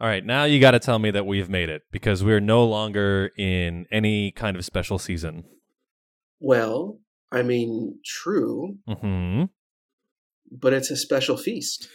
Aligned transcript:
All 0.00 0.06
right, 0.06 0.24
now 0.24 0.44
you 0.44 0.60
got 0.60 0.72
to 0.72 0.78
tell 0.78 0.98
me 0.98 1.10
that 1.10 1.26
we've 1.26 1.48
made 1.50 1.68
it 1.68 1.82
because 1.90 2.22
we're 2.22 2.40
no 2.40 2.64
longer 2.64 3.30
in 3.36 3.86
any 3.90 4.30
kind 4.30 4.56
of 4.56 4.64
special 4.64 4.98
season. 4.98 5.44
Well, 6.40 6.98
I 7.32 7.42
mean, 7.42 7.98
true, 8.04 8.76
hmm 8.86 9.44
but 10.50 10.72
it's 10.72 10.90
a 10.90 10.96
special 10.96 11.36
feast. 11.36 11.88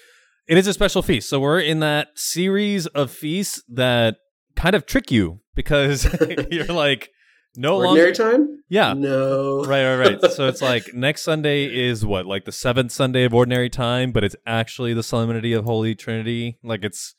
It 0.48 0.60
is 0.60 0.68
a 0.68 0.74
special 0.74 1.02
feast. 1.02 1.28
So 1.28 1.40
we're 1.40 1.60
in 1.60 1.80
that 1.80 2.10
series 2.16 2.86
of 2.88 3.10
feasts 3.10 3.64
that 3.70 4.18
kind 4.56 4.76
of 4.76 4.86
trick 4.86 5.10
you 5.10 5.40
because 5.56 6.06
you're 6.52 6.66
like 6.66 7.10
no 7.56 7.78
Ordinary 7.78 8.14
longer. 8.14 8.14
time? 8.14 8.64
Yeah. 8.70 8.94
No. 8.94 9.64
Right, 9.64 9.96
right, 9.96 10.22
right. 10.22 10.32
So 10.32 10.48
it's 10.48 10.62
like 10.62 10.94
next 10.94 11.24
Sunday 11.24 11.66
is 11.66 12.06
what, 12.06 12.28
like 12.28 12.46
the 12.46 12.52
seventh 12.52 12.92
Sunday 12.92 13.24
of 13.24 13.34
Ordinary 13.34 13.70
Time, 13.72 14.12
but 14.12 14.24
it's 14.24 14.36
actually 14.46 14.94
the 14.94 15.02
Solemnity 15.04 15.54
of 15.54 15.66
Holy 15.66 15.96
Trinity. 15.96 16.60
Like 16.64 16.84
it's, 16.84 17.16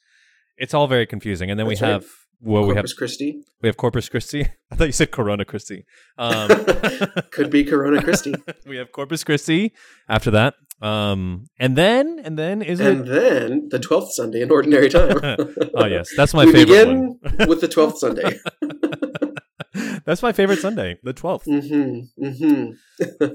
it's 0.56 0.74
all 0.74 0.86
very 0.86 1.06
confusing. 1.06 1.50
And 1.50 1.58
then 1.58 1.66
That's 1.68 1.80
we 1.80 1.86
right. 1.86 1.92
have, 1.92 2.06
well, 2.40 2.62
we 2.62 2.68
have 2.68 2.76
Corpus 2.76 2.92
Christi. 2.94 3.42
we 3.62 3.68
have 3.68 3.76
Corpus 3.76 4.08
Christi. 4.08 4.42
I 4.70 4.76
thought 4.76 4.84
you 4.86 4.92
said 4.92 5.10
Corona 5.10 5.44
Christi. 5.44 5.84
Um, 6.18 6.48
Could 7.30 7.50
be 7.50 7.64
Corona 7.64 8.02
Christi. 8.02 8.34
we 8.66 8.76
have 8.76 8.92
Corpus 8.92 9.24
Christi 9.24 9.72
after 10.08 10.30
that, 10.32 10.54
um, 10.82 11.46
and 11.58 11.76
then 11.76 12.20
and 12.24 12.38
then 12.38 12.60
is 12.62 12.80
it 12.80 12.86
and 12.86 13.08
it? 13.08 13.10
then 13.10 13.68
the 13.70 13.78
12th 13.78 14.10
Sunday 14.10 14.42
in 14.42 14.50
Ordinary 14.50 14.88
time. 14.90 15.18
Oh 15.74 15.86
yes, 15.86 16.10
that's 16.16 16.34
my 16.34 16.44
we 16.44 16.52
favorite 16.52 16.66
begin 16.66 17.48
with 17.48 17.60
the 17.60 17.68
12th 17.68 17.96
Sunday. 17.96 18.38
that's 20.04 20.22
my 20.22 20.32
favorite 20.32 20.58
Sunday, 20.60 20.98
the 21.02 21.12
twelfth. 21.12 21.46
hmm 21.46 22.00
hmm 22.18 22.70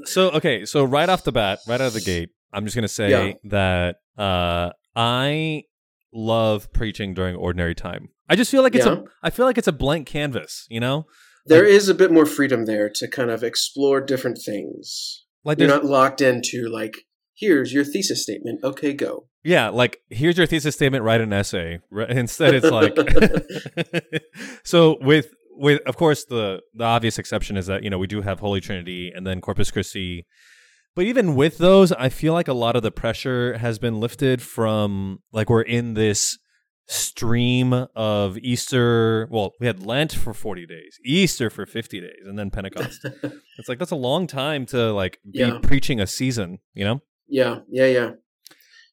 So 0.06 0.30
okay, 0.32 0.66
so 0.66 0.84
right 0.86 1.10
off 1.10 1.24
the 1.24 1.32
bat, 1.32 1.60
right 1.68 1.82
out 1.82 1.88
of 1.88 1.94
the 1.94 2.02
gate, 2.02 2.30
I'm 2.54 2.66
just 2.66 2.76
gonna 2.76 2.88
say 2.88 3.10
Yeah. 3.10 3.34
that 3.46 3.96
uh, 4.18 4.72
I 4.96 5.64
love 6.14 6.72
preaching 6.74 7.14
during 7.14 7.36
ordinary 7.36 7.76
time. 7.76 8.10
I 8.28 8.36
just 8.36 8.52
feel 8.52 8.62
like 8.64 8.76
it's 8.76 8.86
Yeah. 8.86 8.94
a 8.94 9.04
I 9.24 9.30
feel 9.30 9.46
like 9.46 9.58
it's 9.58 9.68
a 9.68 9.72
blank 9.74 10.08
canvas, 10.08 10.66
you 10.70 10.80
know? 10.80 11.06
There 11.46 11.66
is 11.66 11.90
a 11.90 11.96
bit 11.96 12.12
more 12.12 12.26
freedom 12.26 12.66
there 12.66 12.90
to 12.96 13.08
kind 13.08 13.32
of 13.32 13.44
explore 13.44 14.02
different 14.02 14.40
things. 14.44 15.26
Like 15.44 15.58
You're 15.60 15.68
not 15.68 15.86
locked 15.86 16.22
into, 16.22 16.68
like, 16.68 16.94
here's 17.36 17.74
your 17.74 17.84
thesis 17.86 18.22
statement. 18.22 18.64
Okay, 18.64 18.94
go. 18.94 19.28
yeah, 19.44 19.70
like 19.70 20.02
here's 20.10 20.38
your 20.38 20.46
thesis 20.46 20.76
statement, 20.76 21.04
write 21.04 21.22
an 21.22 21.32
essay. 21.34 21.80
Instead 22.10 22.56
it's 22.56 22.70
like 22.70 22.96
So 24.64 24.98
with 25.02 25.28
with 25.52 25.82
of 25.88 25.96
course 25.98 26.26
the 26.26 26.62
the 26.74 26.84
obvious 26.84 27.18
exception 27.18 27.58
is 27.58 27.68
that, 27.68 27.84
you 27.84 27.90
know, 27.90 27.98
we 27.98 28.08
do 28.08 28.22
have 28.22 28.40
Holy 28.40 28.62
Trinity 28.62 29.12
and 29.16 29.26
then 29.26 29.42
Corpus 29.42 29.72
Christi. 29.72 30.26
But 30.96 31.06
even 31.06 31.36
with 31.36 31.58
those, 31.60 31.92
I 31.92 32.10
feel 32.10 32.34
like 32.34 32.48
a 32.48 32.54
lot 32.54 32.76
of 32.76 32.84
the 32.84 32.92
pressure 32.92 33.58
has 33.58 33.80
been 33.80 34.00
lifted 34.00 34.42
from 34.42 35.20
like 35.32 35.50
we're 35.50 35.62
in 35.62 35.94
this 35.94 36.38
stream 36.88 37.74
of 37.96 38.38
Easter. 38.40 39.28
Well, 39.32 39.54
we 39.60 39.68
had 39.68 39.86
Lent 39.86 40.12
for 40.12 40.34
40 40.34 40.66
days, 40.66 40.98
Easter 41.06 41.50
for 41.50 41.66
50 41.66 42.02
days, 42.02 42.24
and 42.26 42.38
then 42.38 42.50
Pentecost. 42.50 43.06
it's 43.58 43.70
like 43.70 43.80
that's 43.80 43.92
a 43.92 43.96
long 43.96 44.28
time 44.28 44.66
to 44.68 44.92
like 44.92 45.20
be 45.32 45.40
Yeah. 45.40 45.60
preaching 45.62 46.00
a 46.02 46.08
season, 46.08 46.60
you 46.74 46.84
know? 46.84 47.02
Yeah, 47.28 47.60
yeah, 47.70 47.86
yeah. 47.86 48.12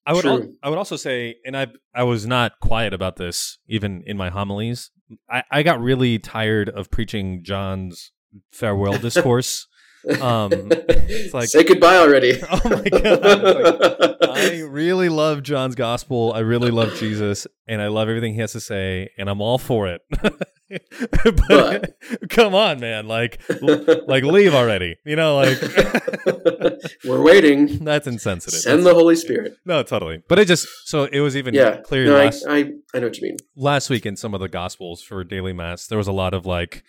I 0.04 0.12
would 0.12 0.24
al- 0.26 0.46
I 0.62 0.68
would 0.68 0.78
also 0.78 0.94
say, 0.96 1.36
and 1.44 1.56
I 1.56 1.66
I 1.92 2.04
was 2.04 2.26
not 2.26 2.60
quiet 2.60 2.92
about 2.92 3.16
this 3.16 3.58
even 3.66 4.02
in 4.06 4.16
my 4.16 4.28
homilies. 4.30 4.90
I, 5.28 5.42
I 5.50 5.62
got 5.64 5.80
really 5.80 6.18
tired 6.20 6.68
of 6.68 6.90
preaching 6.90 7.42
John's 7.42 8.12
farewell 8.52 8.98
discourse. 9.00 9.66
Um, 10.20 10.52
it's 10.70 11.34
like- 11.34 11.48
Say 11.56 11.64
goodbye 11.64 11.96
already. 11.96 12.40
Oh 12.50 12.60
my 12.64 12.88
God. 12.88 14.16
I 14.36 14.60
really 14.60 15.08
love 15.08 15.42
John's 15.42 15.74
gospel. 15.74 16.32
I 16.34 16.40
really 16.40 16.70
love 16.70 16.94
Jesus, 16.96 17.46
and 17.66 17.80
I 17.80 17.88
love 17.88 18.08
everything 18.08 18.34
he 18.34 18.40
has 18.40 18.52
to 18.52 18.60
say, 18.60 19.08
and 19.18 19.28
I'm 19.30 19.40
all 19.40 19.58
for 19.58 19.88
it. 19.88 20.02
but, 20.20 20.38
But- 21.48 21.96
come 22.28 22.54
on, 22.54 22.80
man! 22.80 23.06
Like, 23.08 23.40
like 24.06 24.24
leave 24.24 24.54
already. 24.54 24.96
You 25.04 25.16
know, 25.16 25.36
like 25.36 25.60
We're 27.04 27.22
waiting. 27.22 27.84
that's 27.84 28.06
insensitive. 28.06 28.60
Send 28.60 28.84
the 28.84 28.94
Holy 28.94 29.16
Spirit. 29.16 29.56
no, 29.64 29.82
totally. 29.82 30.22
But 30.28 30.38
it 30.38 30.48
just 30.48 30.66
so 30.84 31.04
it 31.04 31.20
was 31.20 31.36
even 31.36 31.54
Yeah, 31.54 31.80
clear 31.82 32.06
no, 32.06 32.16
I, 32.16 32.30
I, 32.48 32.58
I 32.94 32.98
know 32.98 33.06
what 33.06 33.16
you 33.18 33.28
mean. 33.28 33.36
last 33.56 33.88
week 33.90 34.04
in 34.06 34.16
some 34.16 34.34
of 34.34 34.40
the 34.40 34.48
gospels 34.48 35.02
for 35.02 35.22
daily 35.24 35.52
mass. 35.52 35.86
There 35.86 35.98
was 35.98 36.08
a 36.08 36.12
lot 36.12 36.34
of 36.34 36.46
like. 36.46 36.82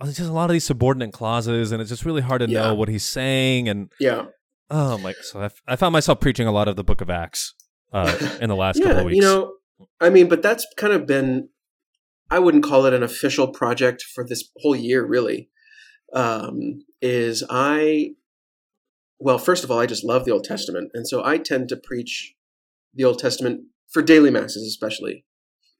Uh, 0.00 0.06
Just 0.06 0.20
a 0.20 0.32
lot 0.32 0.50
of 0.50 0.52
these 0.54 0.64
subordinate 0.64 1.12
clauses, 1.12 1.72
and 1.72 1.80
it's 1.80 1.90
just 1.90 2.04
really 2.04 2.22
hard 2.22 2.40
to 2.40 2.48
Yeah. 2.48 2.62
know 2.68 2.74
what 2.74 2.88
he's 2.88 3.04
saying. 3.04 3.68
And 3.68 3.92
Yeah, 4.00 4.26
oh 4.70 4.98
my! 4.98 5.14
So 5.22 5.40
I, 5.40 5.44
f- 5.46 5.62
I 5.66 5.76
found 5.76 5.92
myself 5.92 6.20
preaching 6.20 6.46
a 6.46 6.52
lot 6.52 6.68
of 6.68 6.76
the 6.76 6.84
Book 6.84 7.00
of 7.00 7.10
Acts 7.10 7.54
uh, 7.92 8.36
in 8.40 8.48
the 8.48 8.56
last 8.56 8.82
couple 8.82 8.98
of 9.00 9.04
weeks. 9.06 9.16
You 9.16 9.22
know, 9.22 9.52
I 10.00 10.10
mean, 10.10 10.28
but 10.28 10.42
that's 10.42 10.66
kind 10.76 10.92
of 10.92 11.06
been. 11.06 11.48
I 12.30 12.38
wouldn't 12.38 12.64
call 12.64 12.86
it 12.86 12.94
an 12.94 13.02
official 13.02 13.48
project 13.48 14.02
for 14.02 14.26
this 14.26 14.48
whole 14.58 14.74
year, 14.76 15.04
really. 15.04 15.50
Um, 16.14 16.84
is 17.02 17.42
I, 17.50 18.12
well, 19.18 19.38
first 19.38 19.64
of 19.64 19.70
all, 19.70 19.78
I 19.78 19.86
just 19.86 20.04
love 20.04 20.24
the 20.24 20.30
Old 20.30 20.44
Testament, 20.44 20.90
and 20.94 21.06
so 21.06 21.24
I 21.24 21.36
tend 21.38 21.68
to 21.70 21.76
preach 21.76 22.34
the 22.94 23.04
Old 23.04 23.18
Testament 23.18 23.62
for 23.90 24.02
daily 24.02 24.30
masses, 24.30 24.66
especially, 24.66 25.24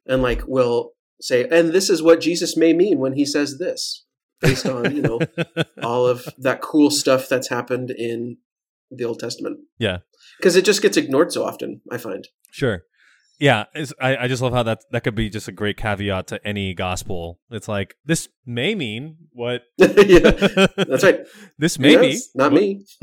and 0.07 0.23
like 0.23 0.43
will 0.47 0.93
say, 1.23 1.47
and 1.51 1.71
this 1.71 1.89
is 1.89 2.03
what 2.03 2.21
Jesus 2.21 2.57
may 2.57 2.73
mean 2.73 2.99
when 2.99 3.15
he 3.15 3.25
says 3.25 3.59
this, 3.59 4.05
based 4.41 4.67
on 4.67 4.95
you 4.95 5.03
know 5.03 5.21
all 5.83 6.07
of 6.07 6.29
that 6.39 6.61
cool 6.61 6.91
stuff 6.91 7.29
that's 7.29 7.49
happened 7.49 7.91
in 7.91 8.39
the 8.91 9.05
Old 9.05 9.19
Testament. 9.19 9.61
Yeah. 9.79 9.99
Because 10.39 10.57
it 10.57 10.65
just 10.65 10.83
gets 10.83 10.97
ignored 10.97 11.33
so 11.33 11.45
often, 11.45 11.81
I 11.91 11.99
find. 11.99 12.27
Sure. 12.51 12.85
Yeah, 13.43 13.65
I, 14.01 14.17
I 14.19 14.29
just 14.29 14.41
love 14.41 14.53
how 14.53 14.63
that 14.63 14.79
that 14.93 15.03
could 15.03 15.17
be 15.17 15.29
just 15.29 15.49
a 15.49 15.53
great 15.53 15.77
caveat 15.77 16.29
to 16.29 16.47
any 16.47 16.75
gospel. 16.75 17.41
It's 17.51 17.67
like 17.67 17.97
this 18.05 18.29
may 18.47 18.77
mean 18.77 19.17
what 19.33 19.63
yeah, 19.79 20.19
that's 20.77 21.03
right. 21.03 21.27
this 21.59 21.77
may 21.77 21.97
be 21.97 22.07
Yes, 22.11 22.29
not 22.37 22.53
me. 22.53 22.85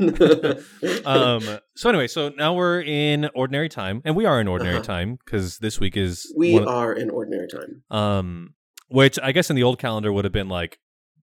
um. 1.04 1.42
So 1.76 1.88
anyway, 1.90 2.06
so 2.08 2.30
now 2.30 2.54
we're 2.54 2.80
in 2.80 3.28
ordinary 3.34 3.68
time, 3.68 4.00
and 4.04 4.16
we 4.16 4.24
are 4.24 4.40
in 4.40 4.48
ordinary 4.48 4.76
Uh-huh. 4.76 4.84
time 4.84 5.18
because 5.24 5.58
this 5.58 5.78
week 5.78 5.96
is 5.96 6.32
we 6.36 6.56
of- 6.56 6.66
are 6.68 6.92
in 6.92 7.10
ordinary 7.10 7.48
time. 7.48 7.82
um, 7.90 8.54
which 8.88 9.18
I 9.22 9.32
guess 9.32 9.50
in 9.50 9.56
the 9.56 9.62
old 9.62 9.78
calendar 9.78 10.12
would 10.12 10.24
have 10.24 10.32
been 10.32 10.48
like 10.48 10.78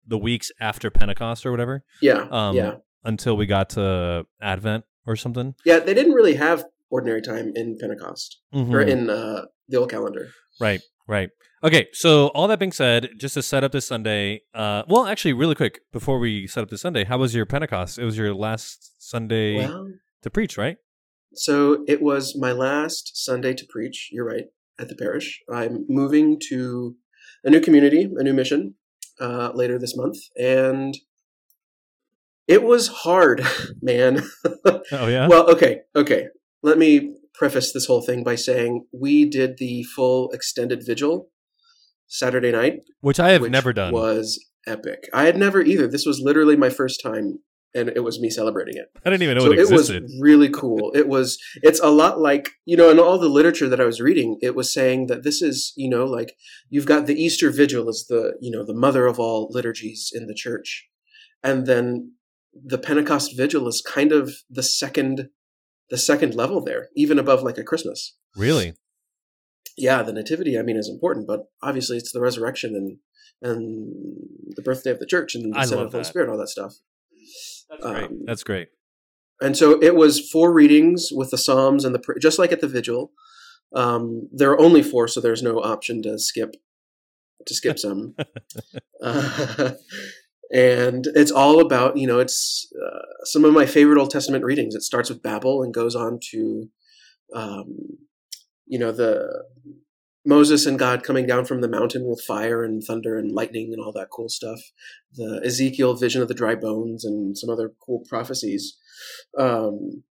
the 0.06 0.18
weeks 0.18 0.50
after 0.60 0.90
Pentecost 0.90 1.44
or 1.46 1.50
whatever, 1.50 1.84
Yeah, 2.02 2.26
Um, 2.30 2.56
yeah, 2.56 2.74
until 3.04 3.36
we 3.36 3.46
got 3.46 3.70
to 3.70 4.26
Advent 4.40 4.84
or 5.06 5.16
something. 5.16 5.54
yeah. 5.64 5.78
They 5.80 5.94
didn't 5.94 6.12
really 6.12 6.34
have 6.34 6.64
ordinary 6.90 7.20
time 7.22 7.52
in 7.54 7.76
Pentecost 7.80 8.40
or 8.52 8.58
Mhm. 8.84 8.88
in 8.88 9.10
uh, 9.10 9.46
the 9.68 9.76
old 9.76 9.90
calendar. 9.90 10.28
Right, 10.60 10.80
right. 11.08 11.30
Okay, 11.64 11.88
so 11.92 12.28
all 12.28 12.46
that 12.48 12.58
being 12.58 12.72
said, 12.72 13.10
just 13.18 13.34
to 13.34 13.42
set 13.42 13.64
up 13.64 13.72
this 13.72 13.86
Sunday, 13.86 14.42
uh, 14.54 14.82
well, 14.88 15.06
actually, 15.06 15.32
really 15.32 15.54
quick 15.54 15.80
before 15.92 16.18
we 16.18 16.46
set 16.46 16.62
up 16.62 16.70
this 16.70 16.82
Sunday, 16.82 17.04
how 17.04 17.18
was 17.18 17.34
your 17.34 17.46
Pentecost? 17.46 17.98
It 17.98 18.04
was 18.04 18.16
your 18.16 18.32
last 18.34 18.94
Sunday 18.98 19.56
Well, 19.56 19.88
to 20.22 20.30
preach, 20.30 20.56
right? 20.56 20.76
so 21.34 21.84
it 21.88 22.00
was 22.00 22.34
my 22.38 22.52
last 22.52 23.12
Sunday 23.16 23.52
to 23.54 23.66
preach. 23.68 24.08
You're 24.12 24.24
right 24.26 24.46
at 24.78 24.88
the 24.88 24.94
parish. 24.96 25.42
I'm 25.52 25.84
moving 25.88 26.38
to 26.48 26.96
a 27.44 27.50
new 27.50 27.60
community, 27.60 28.04
a 28.16 28.22
new 28.22 28.32
mission 28.32 28.74
uh, 29.20 29.50
later 29.54 29.78
this 29.78 29.96
month, 29.96 30.16
and 30.38 30.94
it 32.46 32.62
was 32.62 32.88
hard, 32.88 33.42
man. 33.82 34.22
Oh 34.92 35.08
yeah. 35.08 35.26
Well, 35.28 35.50
okay, 35.50 35.80
okay. 35.94 36.28
Let 36.66 36.78
me 36.78 37.14
preface 37.32 37.72
this 37.72 37.86
whole 37.86 38.02
thing 38.02 38.24
by 38.24 38.34
saying 38.34 38.86
we 38.92 39.24
did 39.24 39.58
the 39.58 39.84
full 39.84 40.32
extended 40.32 40.82
vigil 40.84 41.28
Saturday 42.08 42.50
night, 42.50 42.80
Which 43.00 43.20
I 43.20 43.30
have 43.30 43.42
which 43.42 43.52
never 43.52 43.72
done. 43.72 43.92
Was 43.92 44.44
epic. 44.66 45.08
I 45.14 45.26
had 45.26 45.36
never 45.36 45.62
either. 45.62 45.86
This 45.86 46.04
was 46.04 46.18
literally 46.20 46.56
my 46.56 46.68
first 46.70 47.00
time, 47.00 47.38
and 47.72 47.88
it 47.90 48.02
was 48.02 48.18
me 48.18 48.30
celebrating 48.30 48.74
it. 48.76 48.86
I 49.04 49.10
didn't 49.10 49.22
even 49.22 49.38
know 49.38 49.44
so 49.44 49.52
it 49.52 49.60
it 49.60 49.70
was 49.70 49.90
existed. 49.90 50.10
really 50.20 50.48
cool. 50.48 50.90
It 50.92 51.06
was. 51.06 51.38
It's 51.62 51.78
a 51.78 51.88
lot 51.88 52.18
like 52.20 52.50
you 52.64 52.76
know, 52.76 52.90
in 52.90 52.98
all 52.98 53.20
the 53.20 53.28
literature 53.28 53.68
that 53.68 53.80
I 53.80 53.84
was 53.84 54.00
reading, 54.00 54.36
it 54.42 54.56
was 54.56 54.74
saying 54.74 55.06
that 55.06 55.22
this 55.22 55.40
is 55.42 55.72
you 55.76 55.88
know 55.88 56.04
like 56.04 56.34
you've 56.68 56.86
got 56.86 57.06
the 57.06 57.14
Easter 57.14 57.50
Vigil 57.50 57.88
as 57.88 58.06
the 58.08 58.34
you 58.40 58.50
know 58.50 58.66
the 58.66 58.74
mother 58.74 59.06
of 59.06 59.20
all 59.20 59.48
liturgies 59.52 60.10
in 60.12 60.26
the 60.26 60.34
church, 60.34 60.88
and 61.44 61.64
then 61.64 62.14
the 62.52 62.78
Pentecost 62.78 63.36
Vigil 63.36 63.68
is 63.68 63.84
kind 63.86 64.10
of 64.10 64.34
the 64.50 64.64
second 64.64 65.28
the 65.90 65.98
second 65.98 66.34
level 66.34 66.62
there, 66.62 66.88
even 66.96 67.18
above 67.18 67.42
like 67.42 67.58
a 67.58 67.64
Christmas. 67.64 68.16
really? 68.36 68.74
Yeah, 69.78 70.02
the 70.02 70.12
Nativity, 70.12 70.58
I 70.58 70.62
mean, 70.62 70.76
is 70.76 70.88
important, 70.88 71.26
but 71.26 71.50
obviously 71.62 71.98
it's 71.98 72.10
the 72.12 72.20
resurrection 72.20 72.74
and 72.74 72.98
and 73.42 73.92
the 74.56 74.62
birthday 74.62 74.90
of 74.90 74.98
the 74.98 75.06
church 75.06 75.34
and 75.34 75.52
the 75.52 75.58
I 75.58 75.64
sending 75.66 75.84
of 75.84 75.92
the 75.92 75.98
Holy 75.98 76.02
that. 76.04 76.08
Spirit, 76.08 76.30
all 76.30 76.38
that 76.38 76.48
stuff. 76.48 76.76
That's 77.68 77.82
great. 77.82 78.04
Um, 78.04 78.18
That's 78.24 78.44
great. 78.44 78.68
And 79.40 79.56
so 79.56 79.82
it 79.82 79.94
was 79.94 80.30
four 80.30 80.52
readings 80.52 81.08
with 81.12 81.30
the 81.30 81.36
Psalms 81.38 81.84
and 81.84 81.94
the 81.94 81.98
pr- 81.98 82.18
just 82.18 82.38
like 82.38 82.52
at 82.52 82.60
the 82.60 82.68
vigil. 82.68 83.12
Um, 83.74 84.28
there 84.32 84.50
are 84.50 84.60
only 84.60 84.82
four, 84.82 85.08
so 85.08 85.20
there's 85.20 85.42
no 85.42 85.58
option 85.60 86.02
to 86.02 86.18
skip 86.18 86.56
to 87.46 87.54
skip 87.54 87.78
some. 87.78 88.14
uh, 89.02 89.72
and 90.52 91.06
it's 91.14 91.30
all 91.30 91.60
about 91.60 91.96
you 91.96 92.06
know 92.06 92.18
it's 92.18 92.70
uh, 92.84 93.24
some 93.24 93.44
of 93.44 93.52
my 93.52 93.66
favorite 93.66 93.98
Old 93.98 94.10
Testament 94.10 94.44
readings. 94.44 94.74
It 94.74 94.82
starts 94.82 95.08
with 95.08 95.22
Babel 95.22 95.62
and 95.62 95.74
goes 95.74 95.94
on 95.94 96.18
to, 96.30 96.68
um, 97.34 97.76
you 98.66 98.78
know 98.78 98.92
the 98.92 99.44
Moses 100.26 100.66
and 100.66 100.78
God 100.78 101.04
coming 101.04 101.24
down 101.24 101.44
from 101.44 101.60
the 101.60 101.68
mountain 101.68 102.04
with 102.08 102.20
fire 102.20 102.64
and 102.64 102.82
thunder 102.82 103.16
and 103.16 103.30
lightning 103.30 103.72
and 103.72 103.80
all 103.80 103.92
that 103.92 104.10
cool 104.10 104.28
stuff. 104.28 104.60
The 105.14 105.40
Ezekiel 105.44 105.94
vision 105.94 106.20
of 106.20 106.28
the 106.28 106.34
dry 106.34 106.56
bones 106.56 107.04
and 107.04 107.38
some 107.38 107.48
other 107.48 107.72
cool 107.84 108.02
prophecies. 108.08 108.76
Um, 109.38 110.02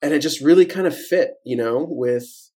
and 0.00 0.14
it 0.14 0.20
just 0.20 0.40
really 0.40 0.64
kind 0.64 0.86
of 0.86 0.96
fit, 0.96 1.34
you 1.44 1.56
know, 1.56 1.84
with. 1.88 2.50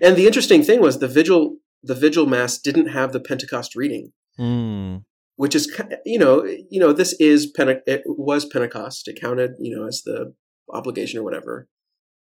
And 0.00 0.14
the 0.14 0.26
interesting 0.26 0.62
thing 0.62 0.80
was 0.80 0.98
the 0.98 1.08
vigil, 1.08 1.56
the 1.82 1.94
vigil 1.94 2.26
mass 2.26 2.58
didn't 2.58 2.88
have 2.88 3.12
the 3.12 3.20
Pentecost 3.20 3.74
reading, 3.74 4.12
Mm. 4.38 5.04
Which 5.40 5.54
is, 5.54 5.74
you 6.04 6.18
know, 6.18 6.44
you 6.44 6.78
know, 6.78 6.92
this 6.92 7.14
is 7.14 7.50
Pente- 7.50 7.80
it 7.86 8.02
was 8.04 8.44
Pentecost. 8.44 9.08
It 9.08 9.18
counted, 9.18 9.52
you 9.58 9.74
know, 9.74 9.86
as 9.86 10.02
the 10.04 10.34
obligation 10.70 11.18
or 11.18 11.22
whatever. 11.22 11.66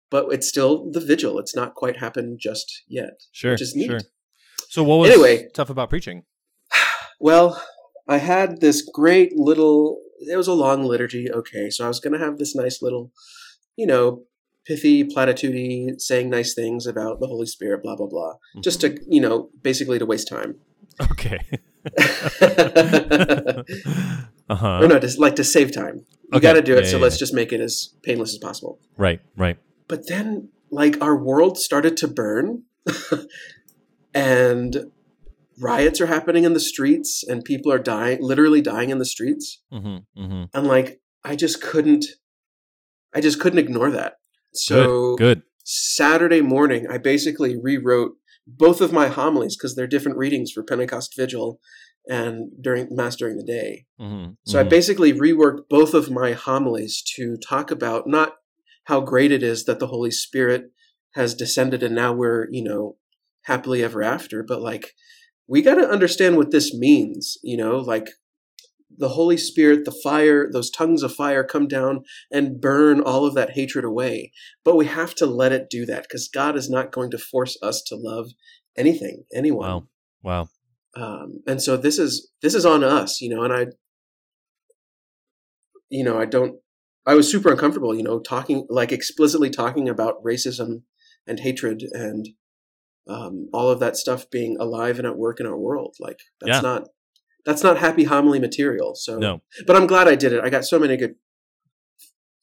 But 0.08 0.26
it's 0.30 0.46
still 0.48 0.88
the 0.88 1.00
vigil. 1.00 1.40
It's 1.40 1.56
not 1.56 1.74
quite 1.74 1.96
happened 1.96 2.38
just 2.40 2.84
yet. 2.86 3.24
Sure. 3.32 3.50
Which 3.50 3.60
is 3.60 3.74
neat. 3.74 3.90
Sure. 3.90 4.00
So 4.68 4.84
what 4.84 5.00
was 5.00 5.10
Anyway. 5.10 5.48
tough 5.52 5.68
about 5.68 5.90
preaching? 5.90 6.22
Well, 7.18 7.60
I 8.08 8.18
had 8.18 8.60
this 8.60 8.82
great 8.82 9.36
little. 9.36 10.00
It 10.28 10.36
was 10.36 10.48
a 10.48 10.52
long 10.52 10.82
liturgy. 10.82 11.30
Okay, 11.30 11.70
so 11.70 11.84
I 11.84 11.88
was 11.88 12.00
going 12.00 12.12
to 12.12 12.24
have 12.24 12.36
this 12.38 12.56
nice 12.56 12.82
little, 12.82 13.12
you 13.76 13.86
know, 13.86 14.24
pithy, 14.66 15.04
platitude 15.04 16.00
saying 16.00 16.28
nice 16.28 16.52
things 16.52 16.84
about 16.84 17.20
the 17.20 17.28
Holy 17.28 17.46
Spirit, 17.46 17.84
blah 17.84 17.94
blah 17.94 18.08
blah, 18.08 18.34
just 18.60 18.80
to 18.80 18.90
mm-hmm. 18.90 19.12
you 19.12 19.20
know, 19.20 19.50
basically 19.62 20.00
to 20.00 20.06
waste 20.06 20.26
time. 20.26 20.56
Okay. 21.00 21.38
uh 24.48 24.54
huh. 24.54 24.78
or 24.82 24.88
no, 24.88 24.98
just 24.98 25.18
like 25.18 25.36
to 25.36 25.44
save 25.44 25.72
time. 25.72 25.96
You 26.32 26.36
Okay. 26.38 26.40
got 26.40 26.52
to 26.54 26.62
do 26.62 26.76
it, 26.76 26.84
Yeah, 26.84 26.90
so 26.90 26.96
yeah, 26.96 27.02
let's 27.02 27.16
yeah. 27.16 27.20
just 27.20 27.34
make 27.34 27.52
it 27.52 27.60
as 27.60 27.94
painless 28.02 28.32
as 28.32 28.38
possible. 28.38 28.80
Right. 28.96 29.20
Right. 29.36 29.58
But 29.88 30.08
then, 30.08 30.48
like, 30.70 31.00
our 31.02 31.16
world 31.16 31.58
started 31.58 31.96
to 31.98 32.08
burn, 32.08 32.62
and 34.14 34.90
riots 35.60 36.00
are 36.00 36.06
happening 36.06 36.44
in 36.44 36.54
the 36.54 36.60
streets, 36.60 37.22
and 37.26 37.44
people 37.44 37.70
are 37.72 37.78
dying, 37.78 38.18
literally 38.22 38.60
dying 38.62 38.90
in 38.90 38.98
the 38.98 39.04
streets. 39.04 39.60
Mm-hmm. 39.72 40.20
Mm-hmm. 40.22 40.42
and 40.56 40.66
like 40.66 41.00
I 41.24 41.36
just 41.36 41.60
couldn't 41.62 42.06
I 43.14 43.20
just 43.20 43.38
couldn't 43.40 43.58
ignore 43.58 43.90
that. 43.90 44.14
So 44.54 45.16
Good. 45.16 45.42
Saturday 45.64 46.40
morning 46.40 46.86
I 46.90 46.98
basically 46.98 47.56
rewrote 47.60 48.16
both 48.46 48.80
of 48.80 48.92
my 48.92 49.08
homilies 49.08 49.56
because 49.56 49.74
they're 49.74 49.86
different 49.86 50.18
readings 50.18 50.50
for 50.50 50.62
Pentecost 50.62 51.14
Vigil 51.16 51.60
and 52.08 52.50
during 52.60 52.88
Mass 52.90 53.16
during 53.16 53.36
the 53.36 53.44
day. 53.44 53.86
Mm-hmm. 54.00 54.32
So 54.44 54.58
I 54.58 54.64
basically 54.64 55.12
reworked 55.12 55.68
both 55.70 55.94
of 55.94 56.10
my 56.10 56.32
homilies 56.32 57.02
to 57.16 57.36
talk 57.36 57.70
about 57.70 58.06
not 58.06 58.34
how 58.84 59.00
great 59.00 59.30
it 59.30 59.42
is 59.42 59.64
that 59.64 59.78
the 59.78 59.86
Holy 59.86 60.10
Spirit 60.10 60.72
has 61.14 61.34
descended 61.34 61.82
and 61.82 61.94
now 61.94 62.12
we're, 62.12 62.48
you 62.50 62.64
know, 62.64 62.96
happily 63.42 63.82
ever 63.82 64.02
after, 64.02 64.42
but 64.42 64.60
like 64.60 64.94
we 65.46 65.62
got 65.62 65.74
to 65.74 65.88
understand 65.88 66.36
what 66.36 66.50
this 66.50 66.74
means, 66.74 67.36
you 67.42 67.56
know, 67.56 67.76
like 67.76 68.08
the 68.98 69.10
Holy 69.10 69.36
Spirit, 69.36 69.84
the 69.84 69.92
fire, 70.02 70.48
those 70.52 70.70
tongues 70.70 71.02
of 71.02 71.14
fire 71.14 71.44
come 71.44 71.66
down 71.68 72.04
and 72.30 72.60
burn 72.60 73.00
all 73.00 73.24
of 73.24 73.34
that 73.34 73.50
hatred 73.52 73.84
away. 73.84 74.32
But 74.64 74.76
we 74.76 74.86
have 74.86 75.14
to 75.16 75.26
let 75.26 75.52
it 75.52 75.70
do 75.70 75.84
that 75.86 76.02
because 76.04 76.28
God 76.28 76.56
is 76.56 76.68
not 76.70 76.92
going 76.92 77.10
to 77.12 77.18
force 77.18 77.56
us 77.62 77.82
to 77.86 77.96
love 77.96 78.30
anything, 78.76 79.24
anyone 79.34 79.68
Wow. 79.68 79.86
Wow. 80.22 80.48
um, 80.96 81.42
and 81.46 81.60
so 81.62 81.76
this 81.76 81.98
is 81.98 82.30
this 82.42 82.54
is 82.54 82.64
on 82.64 82.82
us 82.84 83.20
you 83.20 83.28
know 83.28 83.42
and 83.42 83.52
i 83.52 83.66
you 85.90 86.04
know 86.04 86.18
i 86.18 86.24
don't 86.24 86.56
i 87.06 87.14
was 87.14 87.30
super 87.30 87.50
uncomfortable 87.50 87.94
you 87.94 88.02
know 88.02 88.18
talking 88.20 88.66
like 88.70 88.92
explicitly 88.92 89.50
talking 89.50 89.88
about 89.88 90.22
racism 90.24 90.82
and 91.26 91.40
hatred 91.40 91.82
and 91.92 92.30
um, 93.08 93.48
all 93.52 93.68
of 93.68 93.80
that 93.80 93.96
stuff 93.96 94.30
being 94.30 94.56
alive 94.60 94.98
and 94.98 95.06
at 95.06 95.16
work 95.18 95.40
in 95.40 95.46
our 95.46 95.58
world 95.58 95.96
like 96.00 96.20
that's 96.40 96.56
Yeah. 96.56 96.60
not 96.60 96.88
that's 97.44 97.62
not 97.62 97.78
happy 97.78 98.04
homily 98.04 98.38
material 98.38 98.94
so 98.94 99.18
No. 99.18 99.42
but 99.66 99.76
i'm 99.76 99.86
glad 99.86 100.08
i 100.08 100.14
did 100.14 100.32
it 100.32 100.42
i 100.44 100.50
got 100.50 100.64
so 100.64 100.78
many 100.78 100.96
good 100.96 101.14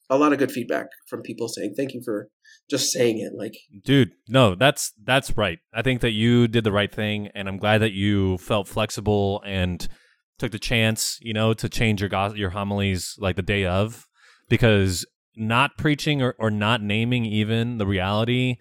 a 0.08 0.18
lot 0.18 0.32
of 0.32 0.38
good 0.38 0.50
feedback 0.50 0.86
from 1.08 1.22
people 1.22 1.48
saying 1.48 1.74
thank 1.76 1.94
you 1.94 2.02
for 2.04 2.28
just 2.68 2.90
saying 2.92 3.18
it 3.18 3.32
like 3.36 3.54
Dude, 3.84 4.12
no, 4.28 4.54
that's 4.54 4.92
that's 5.02 5.36
right. 5.36 5.58
I 5.74 5.82
think 5.82 6.00
that 6.02 6.12
you 6.12 6.46
did 6.46 6.62
the 6.62 6.70
right 6.72 6.92
thing, 6.94 7.28
and 7.34 7.48
I'm 7.48 7.56
glad 7.58 7.78
that 7.78 7.92
you 7.92 8.38
felt 8.38 8.68
flexible 8.68 9.42
and 9.44 9.86
took 10.38 10.52
the 10.52 10.58
chance, 10.58 11.18
you 11.20 11.32
know, 11.32 11.52
to 11.54 11.68
change 11.68 12.00
your 12.00 12.08
gos- 12.08 12.36
your 12.36 12.50
homilies 12.50 13.16
like 13.18 13.34
the 13.36 13.42
day 13.42 13.64
of, 13.64 14.06
because 14.48 15.04
not 15.36 15.76
preaching 15.78 16.22
or, 16.22 16.36
or 16.38 16.48
not 16.50 16.80
naming 16.80 17.24
even 17.24 17.78
the 17.78 17.86
reality 17.86 18.56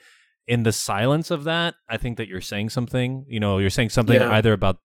in 0.47 0.63
the 0.63 0.71
silence 0.71 1.29
of 1.29 1.43
that, 1.43 1.75
I 1.87 1.97
think 1.97 2.17
that 2.17 2.27
you're 2.27 2.41
saying 2.41 2.69
something. 2.69 3.25
You 3.27 3.39
know, 3.39 3.59
you're 3.59 3.69
saying 3.69 3.89
something 3.89 4.15
Yeah. 4.19 4.31
either 4.31 4.53
about 4.53 4.77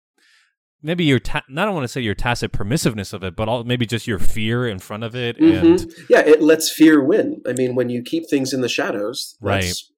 maybe 0.83 1.05
your 1.05 1.19
ta- 1.19 1.43
not 1.49 1.63
I 1.63 1.65
don't 1.67 1.75
want 1.75 1.85
to 1.85 1.89
say 1.89 2.01
your 2.01 2.15
tacit 2.15 2.53
permissiveness 2.53 3.13
of 3.13 3.23
it, 3.23 3.37
but 3.37 3.49
all, 3.49 3.65
maybe 3.65 3.87
just 3.87 4.07
your 4.07 4.19
fear 4.19 4.67
in 4.69 4.79
front 4.79 5.05
of 5.05 5.15
it, 5.15 5.39
and 5.39 5.79
Mhm. 5.79 6.05
yeah, 6.09 6.21
it 6.21 6.43
lets 6.43 6.73
fear 6.73 7.03
win. 7.03 7.41
I 7.47 7.53
mean, 7.53 7.75
when 7.75 7.89
you 7.89 8.03
keep 8.03 8.29
things 8.29 8.53
in 8.53 8.61
the 8.61 8.69
shadows, 8.69 9.37
that's, 9.41 9.91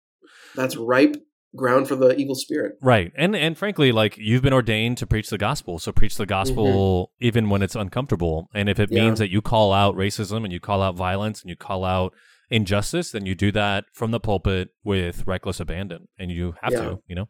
that's 0.54 0.76
ripe 0.76 1.16
ground 1.56 1.86
for 1.86 1.94
the 1.94 2.16
evil 2.16 2.34
spirit. 2.34 2.74
Right. 2.82 3.12
And 3.16 3.36
and 3.36 3.56
frankly, 3.56 3.92
like 3.92 4.16
you've 4.18 4.42
been 4.42 4.52
ordained 4.52 4.98
to 4.98 5.06
preach 5.06 5.30
the 5.30 5.38
gospel. 5.38 5.78
So 5.78 5.92
preach 5.92 6.16
the 6.16 6.26
gospel 6.26 7.12
even 7.20 7.48
when 7.48 7.62
it's 7.62 7.76
uncomfortable. 7.76 8.48
And 8.52 8.68
if 8.68 8.80
it 8.80 8.90
Yeah. 8.90 9.04
means 9.04 9.20
that 9.20 9.30
you 9.30 9.40
call 9.40 9.72
out 9.72 9.94
racism 9.94 10.42
and 10.42 10.52
you 10.52 10.58
call 10.58 10.82
out 10.82 10.96
violence 10.96 11.42
and 11.42 11.48
you 11.50 11.54
call 11.56 11.84
out 11.84 12.12
injustice, 12.50 13.12
then 13.12 13.24
you 13.24 13.36
do 13.36 13.52
that 13.52 13.84
from 13.92 14.10
the 14.10 14.18
pulpit 14.18 14.70
with 14.82 15.24
reckless 15.28 15.60
abandon. 15.60 16.08
And 16.18 16.32
you 16.32 16.54
have 16.60 16.72
Yeah. 16.72 16.80
to, 16.80 16.98
you 17.06 17.14
know? 17.14 17.28